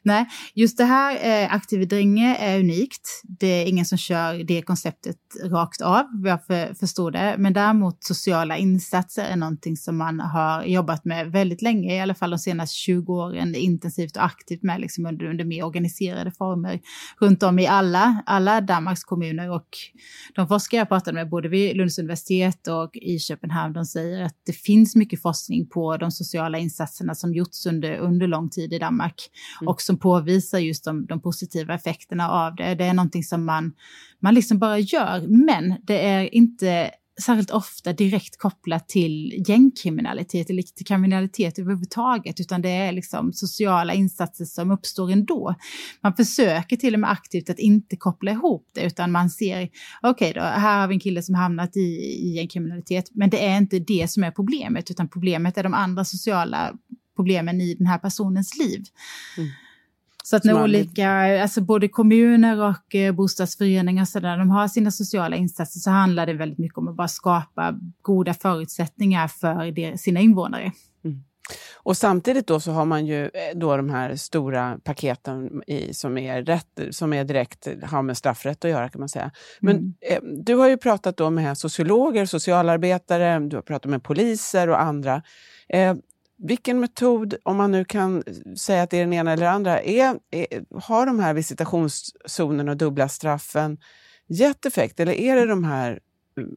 Nej. 0.04 0.26
just 0.54 0.78
det 0.78 0.84
här 0.84 1.44
eh, 1.44 1.54
Aktiv 1.54 1.88
Dränge 1.88 2.36
är 2.36 2.60
unikt. 2.60 3.22
Det 3.40 3.48
är 3.48 3.66
ingen 3.66 3.86
som 3.86 3.98
kör 3.98 4.44
det 4.44 4.62
konceptet 4.62 5.18
rakt 5.44 5.82
av, 5.82 6.06
vad 6.14 6.32
jag 6.32 6.46
för, 6.46 6.74
förstår 6.74 7.12
det. 7.12 7.36
Men 7.38 7.54
däremot 7.54 8.04
sociala 8.04 8.58
insatser 8.58 9.24
är 9.24 9.36
någonting 9.36 9.78
som 9.78 9.98
man 9.98 10.20
har 10.20 10.64
jobbat 10.64 11.06
med 11.06 11.32
väldigt 11.32 11.62
länge, 11.62 11.96
i 11.96 12.00
alla 12.00 12.16
fall 12.16 12.30
de 12.30 12.40
senaste 12.40 12.76
20 12.76 13.14
åren, 13.14 13.56
intensivt 13.56 14.18
och 14.18 14.26
aktivt 14.26 14.64
med 14.64 14.82
liksom 14.82 15.06
under, 15.06 15.26
under 15.26 15.46
mer 15.46 15.66
organiserade 15.66 16.32
former 16.32 16.80
runt 17.20 17.44
om 17.44 17.60
i 17.60 17.68
alla, 17.68 18.24
alla 18.26 18.62
Danmarks 18.62 19.04
kommuner 19.04 19.52
och 19.52 19.68
de 20.36 20.48
forskare 20.48 20.80
jag 20.80 20.90
pratade 20.90 21.16
med, 21.16 21.30
både 21.30 21.50
vid 21.50 21.78
Lunds 21.78 22.00
universitet 22.00 22.68
och 22.68 22.98
i 22.98 23.20
Köpenhamn, 23.20 23.74
de 23.74 23.86
säger 23.86 24.22
att 24.22 24.36
det 24.46 24.54
finns 24.54 24.96
mycket 24.96 25.22
forskning 25.22 25.68
på 25.68 25.98
de 25.98 26.12
sociala 26.12 26.58
insatserna 26.58 27.16
som 27.16 27.34
gjorts 27.34 27.66
under, 27.66 27.98
under 27.98 28.28
lång 28.28 28.50
tid 28.50 28.74
i 28.74 28.80
Danmark 28.80 29.30
mm. 29.62 29.68
och 29.68 29.82
som 29.82 30.00
påvisar 30.00 30.60
just 30.60 30.86
de, 30.86 31.06
de, 31.06 31.22
positiva 31.22 31.74
effekterna 31.74 32.30
av 32.30 32.56
det. 32.56 32.76
Det 32.76 32.84
är 32.84 32.94
någonting 32.94 33.24
som 33.24 33.46
man, 33.46 33.74
man 34.20 34.34
liksom 34.34 34.60
bara 34.60 34.80
gör, 34.80 35.28
men 35.48 35.76
det 35.84 36.06
är 36.06 36.36
inte 36.36 36.92
särskilt 37.22 37.52
ofta 37.52 37.94
direkt 37.94 38.38
kopplat 38.38 38.90
till 38.90 39.44
gängkriminalitet 39.48 40.50
eller 40.50 40.62
till 40.62 40.86
kriminalitet 40.86 41.60
överhuvudtaget, 41.60 42.40
utan 42.40 42.62
det 42.62 42.70
är 42.70 42.92
liksom 42.92 43.34
sociala 43.34 43.94
insatser 43.94 44.46
som 44.46 44.72
uppstår 44.72 45.12
ändå. 45.12 45.56
Man 46.04 46.16
försöker 46.16 46.78
till 46.78 46.94
och 46.94 47.00
med 47.00 47.12
aktivt 47.12 47.50
att 47.50 47.60
inte 47.60 47.96
koppla 47.96 48.32
ihop 48.32 48.70
det, 48.74 48.82
utan 48.82 49.12
man 49.12 49.30
ser, 49.30 49.70
okej 50.02 50.30
okay 50.30 50.34
då, 50.34 50.42
här 50.42 50.82
har 50.82 50.88
vi 50.88 50.94
en 50.94 51.00
kille 51.00 51.24
som 51.24 51.36
hamnat 51.36 51.78
i, 51.78 51.80
i 51.80 52.36
gängkriminalitet, 52.36 53.10
men 53.12 53.30
det 53.30 53.46
är 53.46 53.58
inte 53.58 53.80
det 53.80 54.12
som 54.12 54.24
är 54.24 54.32
problemet, 54.32 54.92
utan 54.92 55.10
problemet 55.10 55.58
är 55.58 55.64
de 55.64 55.74
andra 55.74 56.06
sociala 56.06 56.74
problemen 57.16 57.62
i 57.62 57.76
den 57.76 57.88
här 57.88 57.98
personens 57.98 58.58
liv. 58.58 58.84
Mm. 59.38 59.50
Så 60.26 60.36
att 60.36 60.44
när 60.44 60.64
olika, 60.64 61.42
alltså 61.42 61.62
både 61.62 61.88
kommuner 61.88 62.62
och 62.62 62.96
eh, 62.96 63.14
bostadsföreningar 63.14 64.06
så 64.06 64.20
där, 64.20 64.38
de 64.38 64.50
har 64.50 64.68
sina 64.68 64.92
sociala 64.92 65.36
insatser 65.36 65.80
så 65.80 65.90
handlar 65.90 66.26
det 66.26 66.34
väldigt 66.34 66.60
mycket 66.60 66.78
om 66.78 66.88
att 66.88 66.96
bara 66.96 67.08
skapa 67.08 67.80
goda 68.02 68.34
förutsättningar 68.34 69.28
för 69.28 69.98
sina 69.98 70.20
invånare. 70.20 70.72
Mm. 71.06 71.24
Och 71.76 71.98
samtidigt 71.98 72.48
då 72.48 72.60
så 72.60 72.72
har 72.72 72.86
man 72.86 73.06
ju 73.06 73.24
eh, 73.24 73.30
då 73.56 73.78
de 73.78 73.90
här 73.90 74.16
stora 74.16 74.78
paketen 74.84 75.64
i, 75.68 75.94
som, 75.94 76.18
är 76.18 76.44
rätt, 76.44 76.80
som 76.92 77.14
är 77.14 77.24
direkt 77.24 77.68
har 77.84 78.02
med 78.02 78.18
straffrätt 78.18 78.66
att 78.66 78.72
göra 78.72 78.90
kan 78.90 79.00
man 79.00 79.10
säga. 79.10 79.32
Men 79.60 79.78
mm. 79.78 79.94
eh, 80.02 80.20
du 80.46 80.56
har 80.56 80.70
ju 80.70 80.78
pratat 80.78 81.18
då 81.18 81.30
med 81.30 81.58
sociologer, 81.58 82.26
socialarbetare, 82.26 83.40
du 83.40 83.58
har 83.58 83.62
pratat 83.62 83.92
med 83.92 84.04
poliser 84.04 84.70
och 84.70 84.82
andra. 84.82 85.22
Eh, 85.70 85.96
vilken 86.38 86.80
metod, 86.80 87.36
om 87.44 87.58
man 87.58 87.72
nu 87.72 87.86
kan 87.86 88.24
säga 88.58 88.84
att 88.84 88.90
det 88.90 88.98
är 88.98 89.02
den 89.02 89.14
ena 89.14 89.34
eller 89.34 89.46
andra, 89.46 89.82
är, 89.82 90.20
är, 90.32 90.80
har 90.80 91.06
de 91.06 91.20
här 91.20 91.34
visitationszonerna 91.34 92.72
och 92.72 92.78
dubbla 92.78 93.10
straffen 93.10 93.78
gett 94.28 94.66
effekt? 94.66 95.00
Eller 95.00 95.14
är 95.14 95.36
det 95.36 95.46
de 95.46 95.64
här 95.64 96.00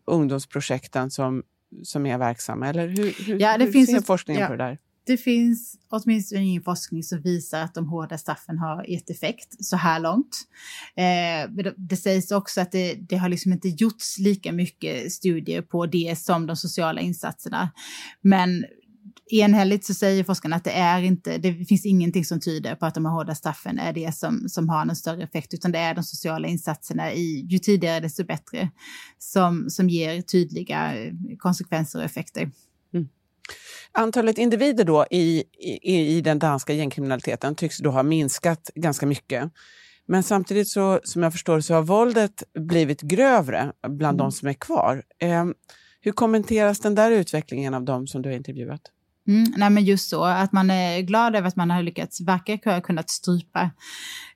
ungdomsprojekten 0.06 1.10
som, 1.10 1.42
som 1.82 2.06
är 2.06 2.18
verksamma? 2.18 2.68
Eller 2.68 2.88
hur, 2.88 3.26
hur, 3.26 3.40
ja, 3.40 3.58
det 3.58 3.64
hur 3.64 3.72
finns 3.72 3.90
ser 3.90 4.00
forskningen 4.00 4.42
ja. 4.42 4.48
på 4.48 4.52
det 4.52 4.64
där? 4.64 4.78
Det 5.06 5.16
finns 5.16 5.76
åtminstone 5.88 6.42
ingen 6.42 6.62
forskning 6.62 7.02
som 7.02 7.22
visar 7.22 7.62
att 7.62 7.74
de 7.74 7.88
hårda 7.88 8.18
straffen 8.18 8.58
har 8.58 8.84
gett 8.84 9.10
effekt 9.10 9.64
så 9.64 9.76
här 9.76 10.00
långt. 10.00 10.36
Eh, 10.96 11.72
det 11.76 11.96
sägs 11.96 12.30
också 12.30 12.60
att 12.60 12.72
det, 12.72 12.94
det, 12.94 13.16
har 13.16 13.28
liksom 13.28 13.52
inte 13.52 13.68
gjorts 13.68 14.18
lika 14.18 14.52
mycket 14.52 15.12
studier 15.12 15.62
på 15.62 15.86
det 15.86 16.18
som 16.18 16.46
de 16.46 16.56
sociala 16.56 17.00
insatserna. 17.00 17.70
Men 18.20 18.64
enhälligt 19.30 19.84
så 19.84 19.94
säger 19.94 20.24
forskarna 20.24 20.56
att 20.56 20.64
det 20.64 20.72
är 20.72 21.02
inte, 21.02 21.38
det 21.38 21.64
finns 21.64 21.86
ingenting 21.86 22.24
som 22.24 22.40
tyder 22.40 22.74
på 22.74 22.86
att 22.86 22.94
de 22.94 23.04
här 23.04 23.12
hårda 23.12 23.34
straffen 23.34 23.78
är 23.78 23.92
det 23.92 24.14
som, 24.14 24.48
som 24.48 24.68
har 24.68 24.84
någon 24.84 24.96
större 24.96 25.22
effekt, 25.22 25.54
utan 25.54 25.72
det 25.72 25.78
är 25.78 25.94
de 25.94 26.04
sociala 26.04 26.48
insatserna 26.48 27.12
i 27.12 27.46
ju 27.48 27.58
tidigare 27.58 28.00
desto 28.00 28.24
bättre 28.24 28.70
som, 29.18 29.70
som 29.70 29.88
ger 29.88 30.22
tydliga 30.22 30.92
konsekvenser 31.38 31.98
och 31.98 32.04
effekter. 32.04 32.50
Mm. 32.94 33.08
Antalet 33.92 34.38
individer 34.38 34.84
då 34.84 35.06
i, 35.10 35.44
i, 35.82 36.16
i 36.16 36.20
den 36.20 36.38
danska 36.38 36.72
gängkriminaliteten 36.72 37.54
tycks 37.54 37.78
då 37.78 37.90
ha 37.90 38.02
minskat 38.02 38.70
ganska 38.74 39.06
mycket. 39.06 39.52
Men 40.06 40.22
samtidigt 40.22 40.68
så, 40.68 41.00
som 41.04 41.22
jag 41.22 41.32
förstår 41.32 41.60
så 41.60 41.74
har 41.74 41.82
våldet 41.82 42.42
blivit 42.58 43.00
grövre 43.00 43.72
bland 43.88 44.14
mm. 44.14 44.16
de 44.16 44.32
som 44.32 44.48
är 44.48 44.52
kvar. 44.52 45.02
Eh, 45.18 45.44
hur 46.00 46.12
kommenteras 46.12 46.80
den 46.80 46.94
där 46.94 47.10
utvecklingen 47.10 47.74
av 47.74 47.84
de 47.84 48.06
som 48.06 48.22
du 48.22 48.28
har 48.28 48.36
intervjuat? 48.36 48.80
Mm, 49.28 49.52
nej 49.56 49.70
men 49.70 49.84
just 49.84 50.08
så, 50.08 50.24
att 50.24 50.52
man 50.52 50.70
är 50.70 51.00
glad 51.00 51.36
över 51.36 51.48
att 51.48 51.56
man 51.56 51.70
har 51.70 51.82
lyckats 51.82 52.20
verka 52.20 52.80
kunnat 52.80 53.10
strypa 53.10 53.70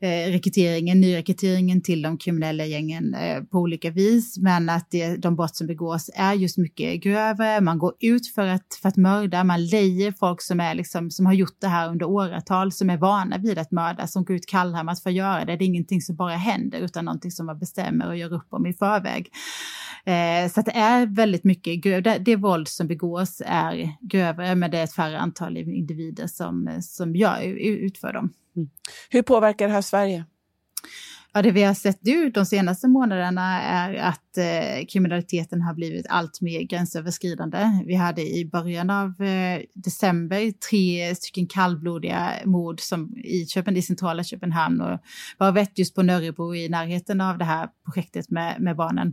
eh, 0.00 0.30
rekryteringen, 0.30 1.00
nyrekryteringen 1.00 1.82
till 1.82 2.02
de 2.02 2.18
kriminella 2.18 2.64
gängen 2.64 3.14
eh, 3.14 3.42
på 3.42 3.58
olika 3.58 3.90
vis, 3.90 4.38
men 4.38 4.68
att 4.68 4.90
det, 4.90 5.16
de 5.16 5.36
brott 5.36 5.56
som 5.56 5.66
begås 5.66 6.10
är 6.14 6.32
just 6.32 6.58
mycket 6.58 7.02
grövre, 7.02 7.60
man 7.60 7.78
går 7.78 7.94
ut 8.00 8.34
för 8.34 8.46
att, 8.46 8.78
för 8.82 8.88
att 8.88 8.96
mörda, 8.96 9.44
man 9.44 9.66
lejer 9.66 10.12
folk 10.12 10.42
som, 10.42 10.60
är 10.60 10.74
liksom, 10.74 11.10
som 11.10 11.26
har 11.26 11.32
gjort 11.32 11.60
det 11.60 11.68
här 11.68 11.88
under 11.88 12.06
åratal, 12.06 12.72
som 12.72 12.90
är 12.90 12.96
vana 12.96 13.38
vid 13.38 13.58
att 13.58 13.70
mörda, 13.70 14.06
som 14.06 14.24
går 14.24 14.36
ut 14.36 14.46
kallhamrat 14.46 15.02
för 15.02 15.10
att 15.10 15.16
göra 15.16 15.44
det. 15.44 15.56
Det 15.56 15.64
är 15.64 15.66
ingenting 15.66 16.00
som 16.00 16.16
bara 16.16 16.36
händer, 16.36 16.78
utan 16.78 17.04
någonting 17.04 17.30
som 17.30 17.46
man 17.46 17.58
bestämmer 17.58 18.08
och 18.08 18.16
gör 18.16 18.32
upp 18.32 18.46
om 18.50 18.66
i 18.66 18.72
förväg. 18.72 19.30
Eh, 20.04 20.50
så 20.50 20.60
att 20.60 20.66
det 20.66 20.72
är 20.72 21.06
väldigt 21.06 21.44
mycket, 21.44 22.04
det, 22.04 22.18
det 22.18 22.36
våld 22.36 22.68
som 22.68 22.86
begås 22.86 23.42
är 23.46 23.92
grövre, 24.00 24.54
men 24.54 24.70
det 24.70 24.81
är 24.82 24.84
ett 24.84 24.92
färre 24.92 25.18
antal 25.18 25.56
individer 25.56 26.26
som, 26.26 26.68
eh, 26.68 26.80
som 26.80 27.16
gör, 27.16 27.42
utför 27.60 28.12
dem. 28.12 28.32
Mm. 28.56 28.70
Hur 29.10 29.22
påverkar 29.22 29.66
det 29.66 29.74
här 29.74 29.82
Sverige? 29.82 30.24
Ja, 31.34 31.42
det 31.42 31.50
vi 31.50 31.62
har 31.62 31.74
sett 31.74 32.04
nu 32.04 32.30
de 32.30 32.46
senaste 32.46 32.88
månaderna 32.88 33.62
är 33.62 33.94
att 33.94 34.38
eh, 34.38 34.86
kriminaliteten 34.88 35.62
har 35.62 35.74
blivit 35.74 36.06
allt 36.08 36.40
mer 36.40 36.62
gränsöverskridande. 36.62 37.82
Vi 37.86 37.94
hade 37.94 38.22
i 38.22 38.48
början 38.52 38.90
av 38.90 39.22
eh, 39.22 39.60
december 39.74 40.52
tre 40.70 41.14
stycken 41.14 41.46
kallblodiga 41.46 42.30
mord 42.44 42.80
som 42.80 43.16
i, 43.16 43.46
Köpen, 43.46 43.76
i 43.76 43.82
centrala 43.82 44.24
Köpenhamn 44.24 44.80
och 44.80 45.00
var 45.38 45.58
ett 45.58 45.78
just 45.78 45.94
på 45.94 46.02
Nörrebro 46.02 46.54
i 46.54 46.68
närheten 46.68 47.20
av 47.20 47.38
det 47.38 47.44
här 47.44 47.68
projektet 47.84 48.30
med, 48.30 48.60
med 48.60 48.76
barnen. 48.76 49.08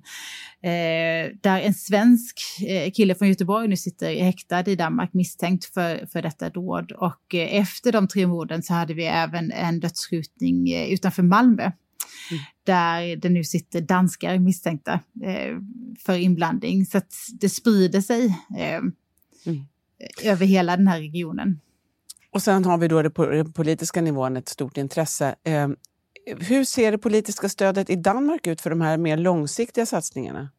Eh, 0.64 1.36
där 1.42 1.62
en 1.62 1.74
svensk 1.74 2.40
eh, 2.68 2.92
kille 2.92 3.16
från 3.16 3.28
Göteborg 3.28 3.68
nu 3.68 3.78
sitter 3.78 4.24
häktad 4.24 4.68
i 4.68 4.76
Danmark 4.76 5.14
misstänkt 5.14 5.66
för, 5.66 6.06
för 6.06 6.22
detta 6.22 6.50
dåd 6.50 6.92
och 6.92 7.36
eh, 7.36 7.60
efter 7.60 7.92
de 7.92 8.08
tre 8.08 8.28
morden 8.28 8.64
så 8.64 8.74
hade 8.74 8.94
vi 8.94 9.06
även 9.06 9.52
en 9.52 9.80
dödsskjutning 9.80 10.72
eh, 10.72 10.94
utanför 10.94 11.24
Malmö 11.24 11.72
Mm. 12.32 12.44
Där 12.64 13.16
det 13.16 13.30
nu 13.30 13.44
sitter 13.44 13.82
danskar 13.82 14.40
misstänkta 14.40 14.94
eh, 15.24 15.58
för 16.00 16.18
inblandning. 16.18 16.86
Så 16.86 16.98
att 16.98 17.14
det 17.34 17.50
sprider 17.50 18.02
sig 18.02 18.26
eh, 18.58 18.76
mm. 19.46 19.66
över 20.24 20.46
hela 20.46 20.78
den 20.78 20.88
här 20.88 21.00
regionen. 21.00 21.60
Och 22.32 22.42
sen 22.42 22.66
har 22.66 22.78
vi 22.78 22.88
då 22.88 23.10
på 23.10 23.26
den 23.26 23.54
politiska 23.54 24.02
nivån 24.02 24.38
ett 24.38 24.50
stort 24.50 24.78
intresse. 24.78 25.36
Eh, 25.44 25.68
hur 26.40 26.64
ser 26.64 26.92
det 26.92 26.98
politiska 26.98 27.50
stödet 27.50 27.90
i 27.90 27.96
Danmark 27.96 28.48
ut 28.48 28.62
för 28.62 28.70
de 28.70 28.82
här 28.82 28.98
mer 28.98 29.18
långsiktiga 29.18 29.86
satsningarna? 29.86 30.50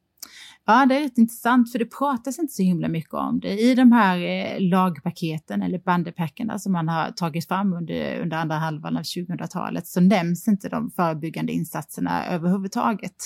Ja, 0.67 0.87
det 0.87 0.97
är 0.97 1.01
rätt 1.01 1.19
intressant 1.19 1.73
för 1.73 1.79
det 1.79 1.85
pratas 1.85 2.39
inte 2.39 2.53
så 2.53 2.63
himla 2.63 2.89
mycket 2.89 3.15
om 3.15 3.41
det. 3.41 3.61
I 3.61 3.75
de 3.75 3.93
här 3.93 4.19
eh, 4.19 4.61
lagpaketen 4.61 5.63
eller 5.63 5.79
bandepackerna 5.79 6.59
som 6.59 6.73
man 6.73 6.89
har 6.89 7.11
tagit 7.11 7.49
fram 7.49 7.73
under, 7.73 8.21
under 8.21 8.37
andra 8.37 8.57
halvan 8.57 8.97
av 8.97 9.03
2000-talet 9.03 9.87
så 9.87 10.01
nämns 10.01 10.49
inte 10.49 10.69
de 10.69 10.91
förebyggande 10.91 11.53
insatserna 11.53 12.27
överhuvudtaget. 12.27 13.17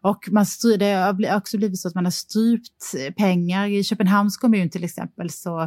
Och 0.00 0.28
man 0.30 0.46
styr, 0.46 0.78
det 0.78 0.92
har 0.92 1.36
också 1.36 1.58
blivit 1.58 1.80
så 1.80 1.88
att 1.88 1.94
man 1.94 2.04
har 2.04 2.10
strypt 2.10 2.94
eh, 2.98 3.14
pengar. 3.14 3.66
I 3.66 3.84
Köpenhamns 3.84 4.36
kommun 4.36 4.70
till 4.70 4.84
exempel 4.84 5.30
så 5.30 5.62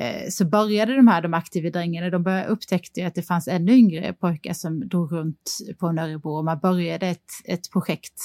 eh, 0.00 0.28
så 0.30 0.44
började 0.44 0.96
de 0.96 1.08
här, 1.08 1.22
de 1.22 1.34
aktiva 1.34 1.70
drängarna, 1.70 2.10
de 2.10 2.22
började 2.22 2.48
upptäckte 2.48 3.06
att 3.06 3.14
det 3.14 3.22
fanns 3.22 3.48
ännu 3.48 3.72
yngre 3.72 4.12
pojkar 4.12 4.52
som 4.52 4.88
drog 4.88 5.12
runt 5.12 5.58
på 5.78 5.92
Nörrebro 5.92 6.30
och 6.30 6.44
man 6.44 6.58
började 6.58 7.06
ett, 7.06 7.30
ett 7.44 7.72
projekt 7.72 8.20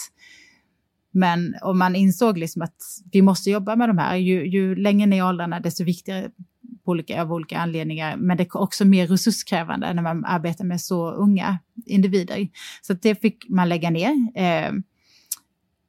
men 1.16 1.56
om 1.62 1.80
man 1.80 1.96
insåg 1.96 2.38
liksom 2.38 2.62
att 2.62 2.76
vi 3.12 3.22
måste 3.22 3.50
jobba 3.50 3.76
med 3.76 3.90
de 3.90 3.98
här, 3.98 4.16
ju, 4.16 4.48
ju 4.48 4.76
längre 4.76 5.06
ner 5.06 5.18
i 5.18 5.22
åldrarna 5.22 5.60
desto 5.60 5.84
viktigare 5.84 6.32
på 6.86 6.92
olika, 6.92 7.22
av 7.22 7.34
olika 7.34 7.58
anledningar. 7.58 8.18
Men 8.18 8.38
det 8.38 8.44
är 8.44 8.58
också 8.58 8.86
mer 8.86 9.08
resurskrävande 9.08 9.94
när 9.94 10.02
man 10.02 10.26
arbetar 10.26 10.66
med 10.66 10.82
så 10.82 11.12
unga 11.12 11.60
individer. 11.86 12.48
Så 12.82 12.94
det 12.94 13.22
fick 13.22 13.50
man 13.50 13.70
lägga 13.70 13.90
ner. 13.90 14.12
Eh, 14.36 14.72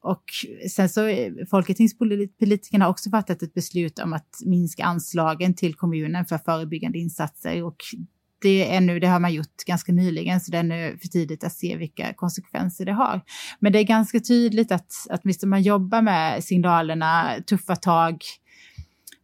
och 0.02 0.24
sen 0.70 0.88
så 0.88 1.06
eh, 1.06 1.32
Folketingspolitikerna 1.50 2.84
har 2.84 2.90
också 2.90 3.10
fattat 3.10 3.42
ett 3.42 3.54
beslut 3.54 3.98
om 3.98 4.12
att 4.12 4.40
minska 4.44 4.84
anslagen 4.84 5.54
till 5.54 5.74
kommunen 5.74 6.24
för 6.24 6.38
förebyggande 6.38 6.98
insatser 6.98 7.62
och 7.62 7.76
det, 8.44 8.70
är 8.70 8.76
ännu, 8.76 9.00
det 9.00 9.07
har 9.07 9.20
man 9.20 9.33
gjort 9.33 9.64
ganska 9.66 9.92
nyligen, 9.92 10.40
så 10.40 10.50
det 10.50 10.57
är 10.57 10.61
ännu 10.61 10.98
för 11.00 11.09
tidigt 11.09 11.44
att 11.44 11.52
se 11.52 11.76
vilka 11.76 12.12
konsekvenser 12.12 12.85
det 12.85 12.92
har. 12.92 13.20
Men 13.59 13.72
det 13.72 13.78
är 13.78 13.85
ganska 13.85 14.20
tydligt 14.20 14.72
att, 14.72 14.92
att 15.11 15.42
man 15.42 15.62
jobbar 15.62 16.02
med 16.02 16.44
signalerna, 16.44 17.35
tuffa 17.46 17.76
tag, 17.76 18.16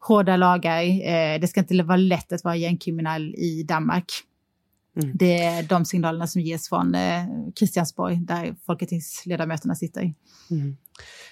hårda 0.00 0.36
lagar. 0.36 0.82
Eh, 0.82 1.40
det 1.40 1.48
ska 1.48 1.60
inte 1.60 1.82
vara 1.82 1.96
lätt 1.96 2.32
att 2.32 2.44
vara 2.44 2.56
gängkriminell 2.56 3.34
i 3.34 3.62
Danmark. 3.68 4.12
Mm. 4.96 5.10
Det 5.14 5.42
är 5.42 5.62
de 5.62 5.84
signalerna 5.84 6.26
som 6.26 6.40
ges 6.40 6.68
från 6.68 6.94
eh, 6.94 7.24
Kristiansborg, 7.58 8.16
där 8.16 8.56
folketingsledamöterna 8.66 9.74
sitter. 9.74 10.14
Mm. 10.50 10.76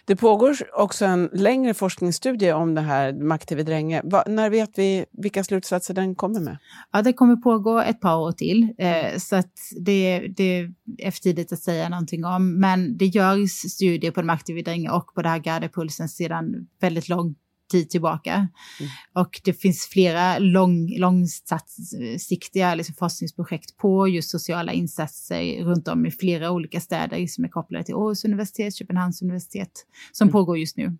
Det 0.04 0.16
pågår 0.16 0.56
också 0.72 1.04
en 1.04 1.30
längre 1.32 1.74
forskningsstudie 1.74 2.52
om 2.52 2.74
det 2.74 2.80
här 2.80 3.12
Makt-TV 3.12 3.62
Dränge. 3.62 4.02
Va, 4.04 4.24
när 4.26 4.50
vet 4.50 4.70
vi 4.78 5.04
vilka 5.12 5.44
slutsatser 5.44 5.94
den 5.94 6.14
kommer 6.14 6.40
med? 6.40 6.58
Ja, 6.92 7.02
det 7.02 7.12
kommer 7.12 7.36
pågå 7.36 7.78
ett 7.80 8.00
par 8.00 8.16
år 8.16 8.32
till, 8.32 8.74
eh, 8.78 9.18
så 9.18 9.36
att 9.36 9.52
det, 9.80 10.28
det 10.36 10.68
är 10.98 11.10
för 11.10 11.20
tidigt 11.20 11.52
att 11.52 11.58
säga 11.58 11.88
någonting 11.88 12.24
om. 12.24 12.60
Men 12.60 12.96
det 12.96 13.06
görs 13.06 13.50
studier 13.50 14.10
på 14.10 14.22
Makt-TV 14.22 14.62
Dränge 14.62 14.90
och 14.90 15.14
på 15.14 15.22
det 15.22 15.28
här 15.28 15.38
Gardepulsen 15.38 16.08
sedan 16.08 16.68
väldigt 16.80 17.08
lång 17.08 17.34
tid 17.68 17.90
tillbaka. 17.90 18.34
Mm. 18.34 18.90
Och 19.12 19.40
det 19.44 19.52
finns 19.52 19.86
flera 19.86 20.38
lång, 20.38 20.98
långsiktiga 20.98 22.74
liksom 22.74 22.94
forskningsprojekt 22.94 23.76
på 23.76 24.08
just 24.08 24.30
sociala 24.30 24.72
insatser 24.72 25.64
runt 25.64 25.88
om 25.88 26.06
i 26.06 26.10
flera 26.10 26.50
olika 26.50 26.80
städer 26.80 27.26
som 27.26 27.44
är 27.44 27.48
kopplade 27.48 27.84
till 27.84 27.94
Århus 27.94 28.24
universitet, 28.24 28.76
Köpenhamns 28.76 29.22
universitet, 29.22 29.72
som 30.12 30.24
mm. 30.24 30.32
pågår 30.32 30.58
just 30.58 30.76
nu. 30.76 30.96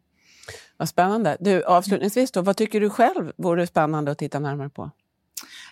Vad 0.77 0.89
spännande. 0.89 1.37
Du, 1.41 1.65
avslutningsvis, 1.65 2.31
då, 2.31 2.43
vad 2.43 2.57
tycker 2.57 2.81
du 2.81 2.91
själv 2.91 3.33
vore 3.37 3.67
spännande 3.67 4.11
att 4.11 4.19
titta 4.19 4.39
närmare 4.39 4.71
på? 4.71 4.91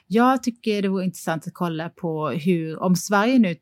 Jag 0.06 0.42
tycker 0.42 0.82
det 0.82 0.88
vore 0.88 1.04
intressant 1.04 1.46
att 1.46 1.54
kolla 1.54 1.88
på 1.88 2.28
hur, 2.28 2.82
om 2.82 2.96
Sverige 2.96 3.38
nu 3.38 3.56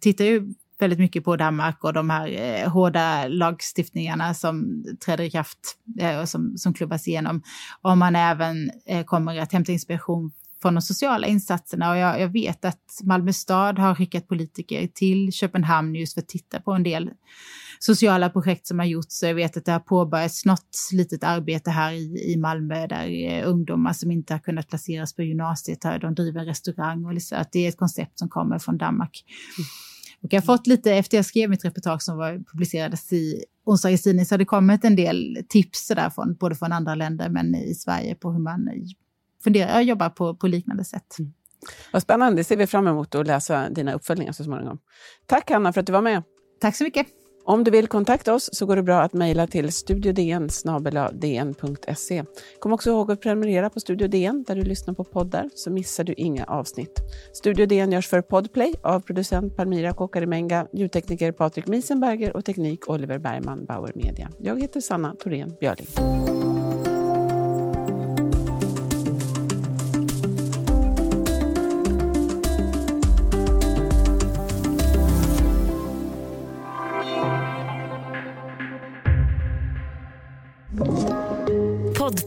tittar 0.00 0.24
ju 0.24 0.54
väldigt 0.82 0.98
mycket 0.98 1.24
på 1.24 1.36
Danmark 1.36 1.84
och 1.84 1.92
de 1.92 2.10
här 2.10 2.28
eh, 2.28 2.68
hårda 2.70 3.28
lagstiftningarna 3.28 4.34
som 4.34 4.84
träder 5.04 5.24
i 5.24 5.30
kraft 5.30 5.58
eh, 6.00 6.20
och 6.20 6.28
som, 6.28 6.56
som 6.56 6.74
klubbas 6.74 7.08
igenom. 7.08 7.42
Om 7.82 7.98
man 7.98 8.16
även 8.16 8.70
eh, 8.86 9.04
kommer 9.04 9.38
att 9.38 9.52
hämta 9.52 9.72
inspiration 9.72 10.32
från 10.62 10.74
de 10.74 10.82
sociala 10.82 11.26
insatserna 11.26 11.90
och 11.90 11.96
jag, 11.96 12.20
jag, 12.20 12.28
vet 12.28 12.64
att 12.64 13.00
Malmö 13.02 13.32
stad 13.32 13.78
har 13.78 13.94
skickat 13.94 14.28
politiker 14.28 14.86
till 14.94 15.32
Köpenhamn 15.32 15.94
just 15.94 16.14
för 16.14 16.20
att 16.20 16.28
titta 16.28 16.60
på 16.60 16.72
en 16.72 16.82
del 16.82 17.10
sociala 17.78 18.30
projekt 18.30 18.66
som 18.66 18.78
har 18.78 18.86
gjorts. 18.86 19.18
Så 19.18 19.26
jag 19.26 19.34
vet 19.34 19.56
att 19.56 19.64
det 19.64 19.72
har 19.72 19.80
påbörjats 19.80 20.44
något 20.44 20.76
litet 20.92 21.24
arbete 21.24 21.70
här 21.70 21.92
i, 21.92 22.32
i 22.32 22.36
Malmö 22.36 22.86
där 22.86 23.30
eh, 23.30 23.48
ungdomar 23.48 23.92
som 23.92 24.10
inte 24.10 24.34
har 24.34 24.38
kunnat 24.38 24.68
placeras 24.68 25.14
på 25.14 25.22
gymnasiet, 25.22 25.80
de 26.00 26.14
driver 26.14 26.44
restaurang 26.44 27.04
och 27.04 27.14
liksom, 27.14 27.38
att 27.38 27.52
det 27.52 27.64
är 27.64 27.68
ett 27.68 27.78
koncept 27.78 28.18
som 28.18 28.28
kommer 28.28 28.58
från 28.58 28.78
Danmark. 28.78 29.24
Mm. 29.58 29.66
Och 30.22 30.32
jag 30.32 30.40
har 30.40 30.46
fått 30.46 30.66
lite, 30.66 30.92
efter 30.92 31.18
jag 31.18 31.24
skrev 31.24 31.50
mitt 31.50 31.64
reportage 31.64 32.02
som 32.02 32.16
var, 32.16 32.44
publicerades 32.52 33.12
i 33.12 33.44
onsdagens 33.64 34.02
tidning, 34.02 34.24
så 34.24 34.34
har 34.34 34.38
det 34.38 34.44
kommit 34.44 34.84
en 34.84 34.96
del 34.96 35.44
tips 35.48 35.88
där 35.88 36.10
från, 36.10 36.34
både 36.34 36.54
från 36.54 36.72
andra 36.72 36.94
länder 36.94 37.28
men 37.28 37.54
i 37.54 37.74
Sverige 37.74 38.14
på 38.14 38.32
hur 38.32 38.38
man 38.38 38.68
funderar 39.44 39.76
och 39.76 39.82
jobbar 39.82 40.08
på, 40.08 40.34
på 40.34 40.46
liknande 40.46 40.84
sätt. 40.84 41.16
Mm. 41.18 41.32
Vad 41.92 42.02
spännande, 42.02 42.40
det 42.40 42.44
ser 42.44 42.56
vi 42.56 42.66
fram 42.66 42.86
emot 42.86 43.14
att 43.14 43.26
läsa 43.26 43.70
dina 43.70 43.92
uppföljningar 43.92 44.32
så 44.32 44.44
småningom. 44.44 44.78
Tack 45.26 45.50
Hanna 45.50 45.72
för 45.72 45.80
att 45.80 45.86
du 45.86 45.92
var 45.92 46.02
med. 46.02 46.22
Tack 46.60 46.76
så 46.76 46.84
mycket. 46.84 47.06
Om 47.50 47.64
du 47.64 47.70
vill 47.70 47.88
kontakta 47.88 48.34
oss 48.34 48.50
så 48.52 48.66
går 48.66 48.76
det 48.76 48.82
bra 48.82 49.00
att 49.00 49.12
mejla 49.12 49.46
till 49.46 49.72
studiodn 49.72 50.48
dn.se. 51.12 52.24
Kom 52.58 52.72
också 52.72 52.90
ihåg 52.90 53.12
att 53.12 53.20
prenumerera 53.20 53.70
på 53.70 53.80
Studio 53.80 54.08
DN 54.08 54.44
där 54.46 54.54
du 54.54 54.62
lyssnar 54.62 54.94
på 54.94 55.04
poddar 55.04 55.50
så 55.54 55.70
missar 55.70 56.04
du 56.04 56.12
inga 56.12 56.44
avsnitt. 56.44 57.00
Studio 57.32 57.66
DN 57.66 57.92
görs 57.92 58.08
för 58.08 58.20
Podplay 58.20 58.74
av 58.82 59.00
producent 59.00 59.56
Palmira 59.56 59.92
Kokarimenga, 59.92 60.66
ljudtekniker 60.72 61.32
Patrik 61.32 61.66
Miesenberger 61.66 62.36
och 62.36 62.44
teknik 62.44 62.88
Oliver 62.88 63.18
Bergman, 63.18 63.64
Bauer 63.64 63.92
Media. 63.94 64.30
Jag 64.38 64.60
heter 64.60 64.80
Sanna 64.80 65.14
Thorén 65.14 65.56
Björling. 65.60 65.86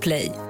Podplay. 0.04 0.43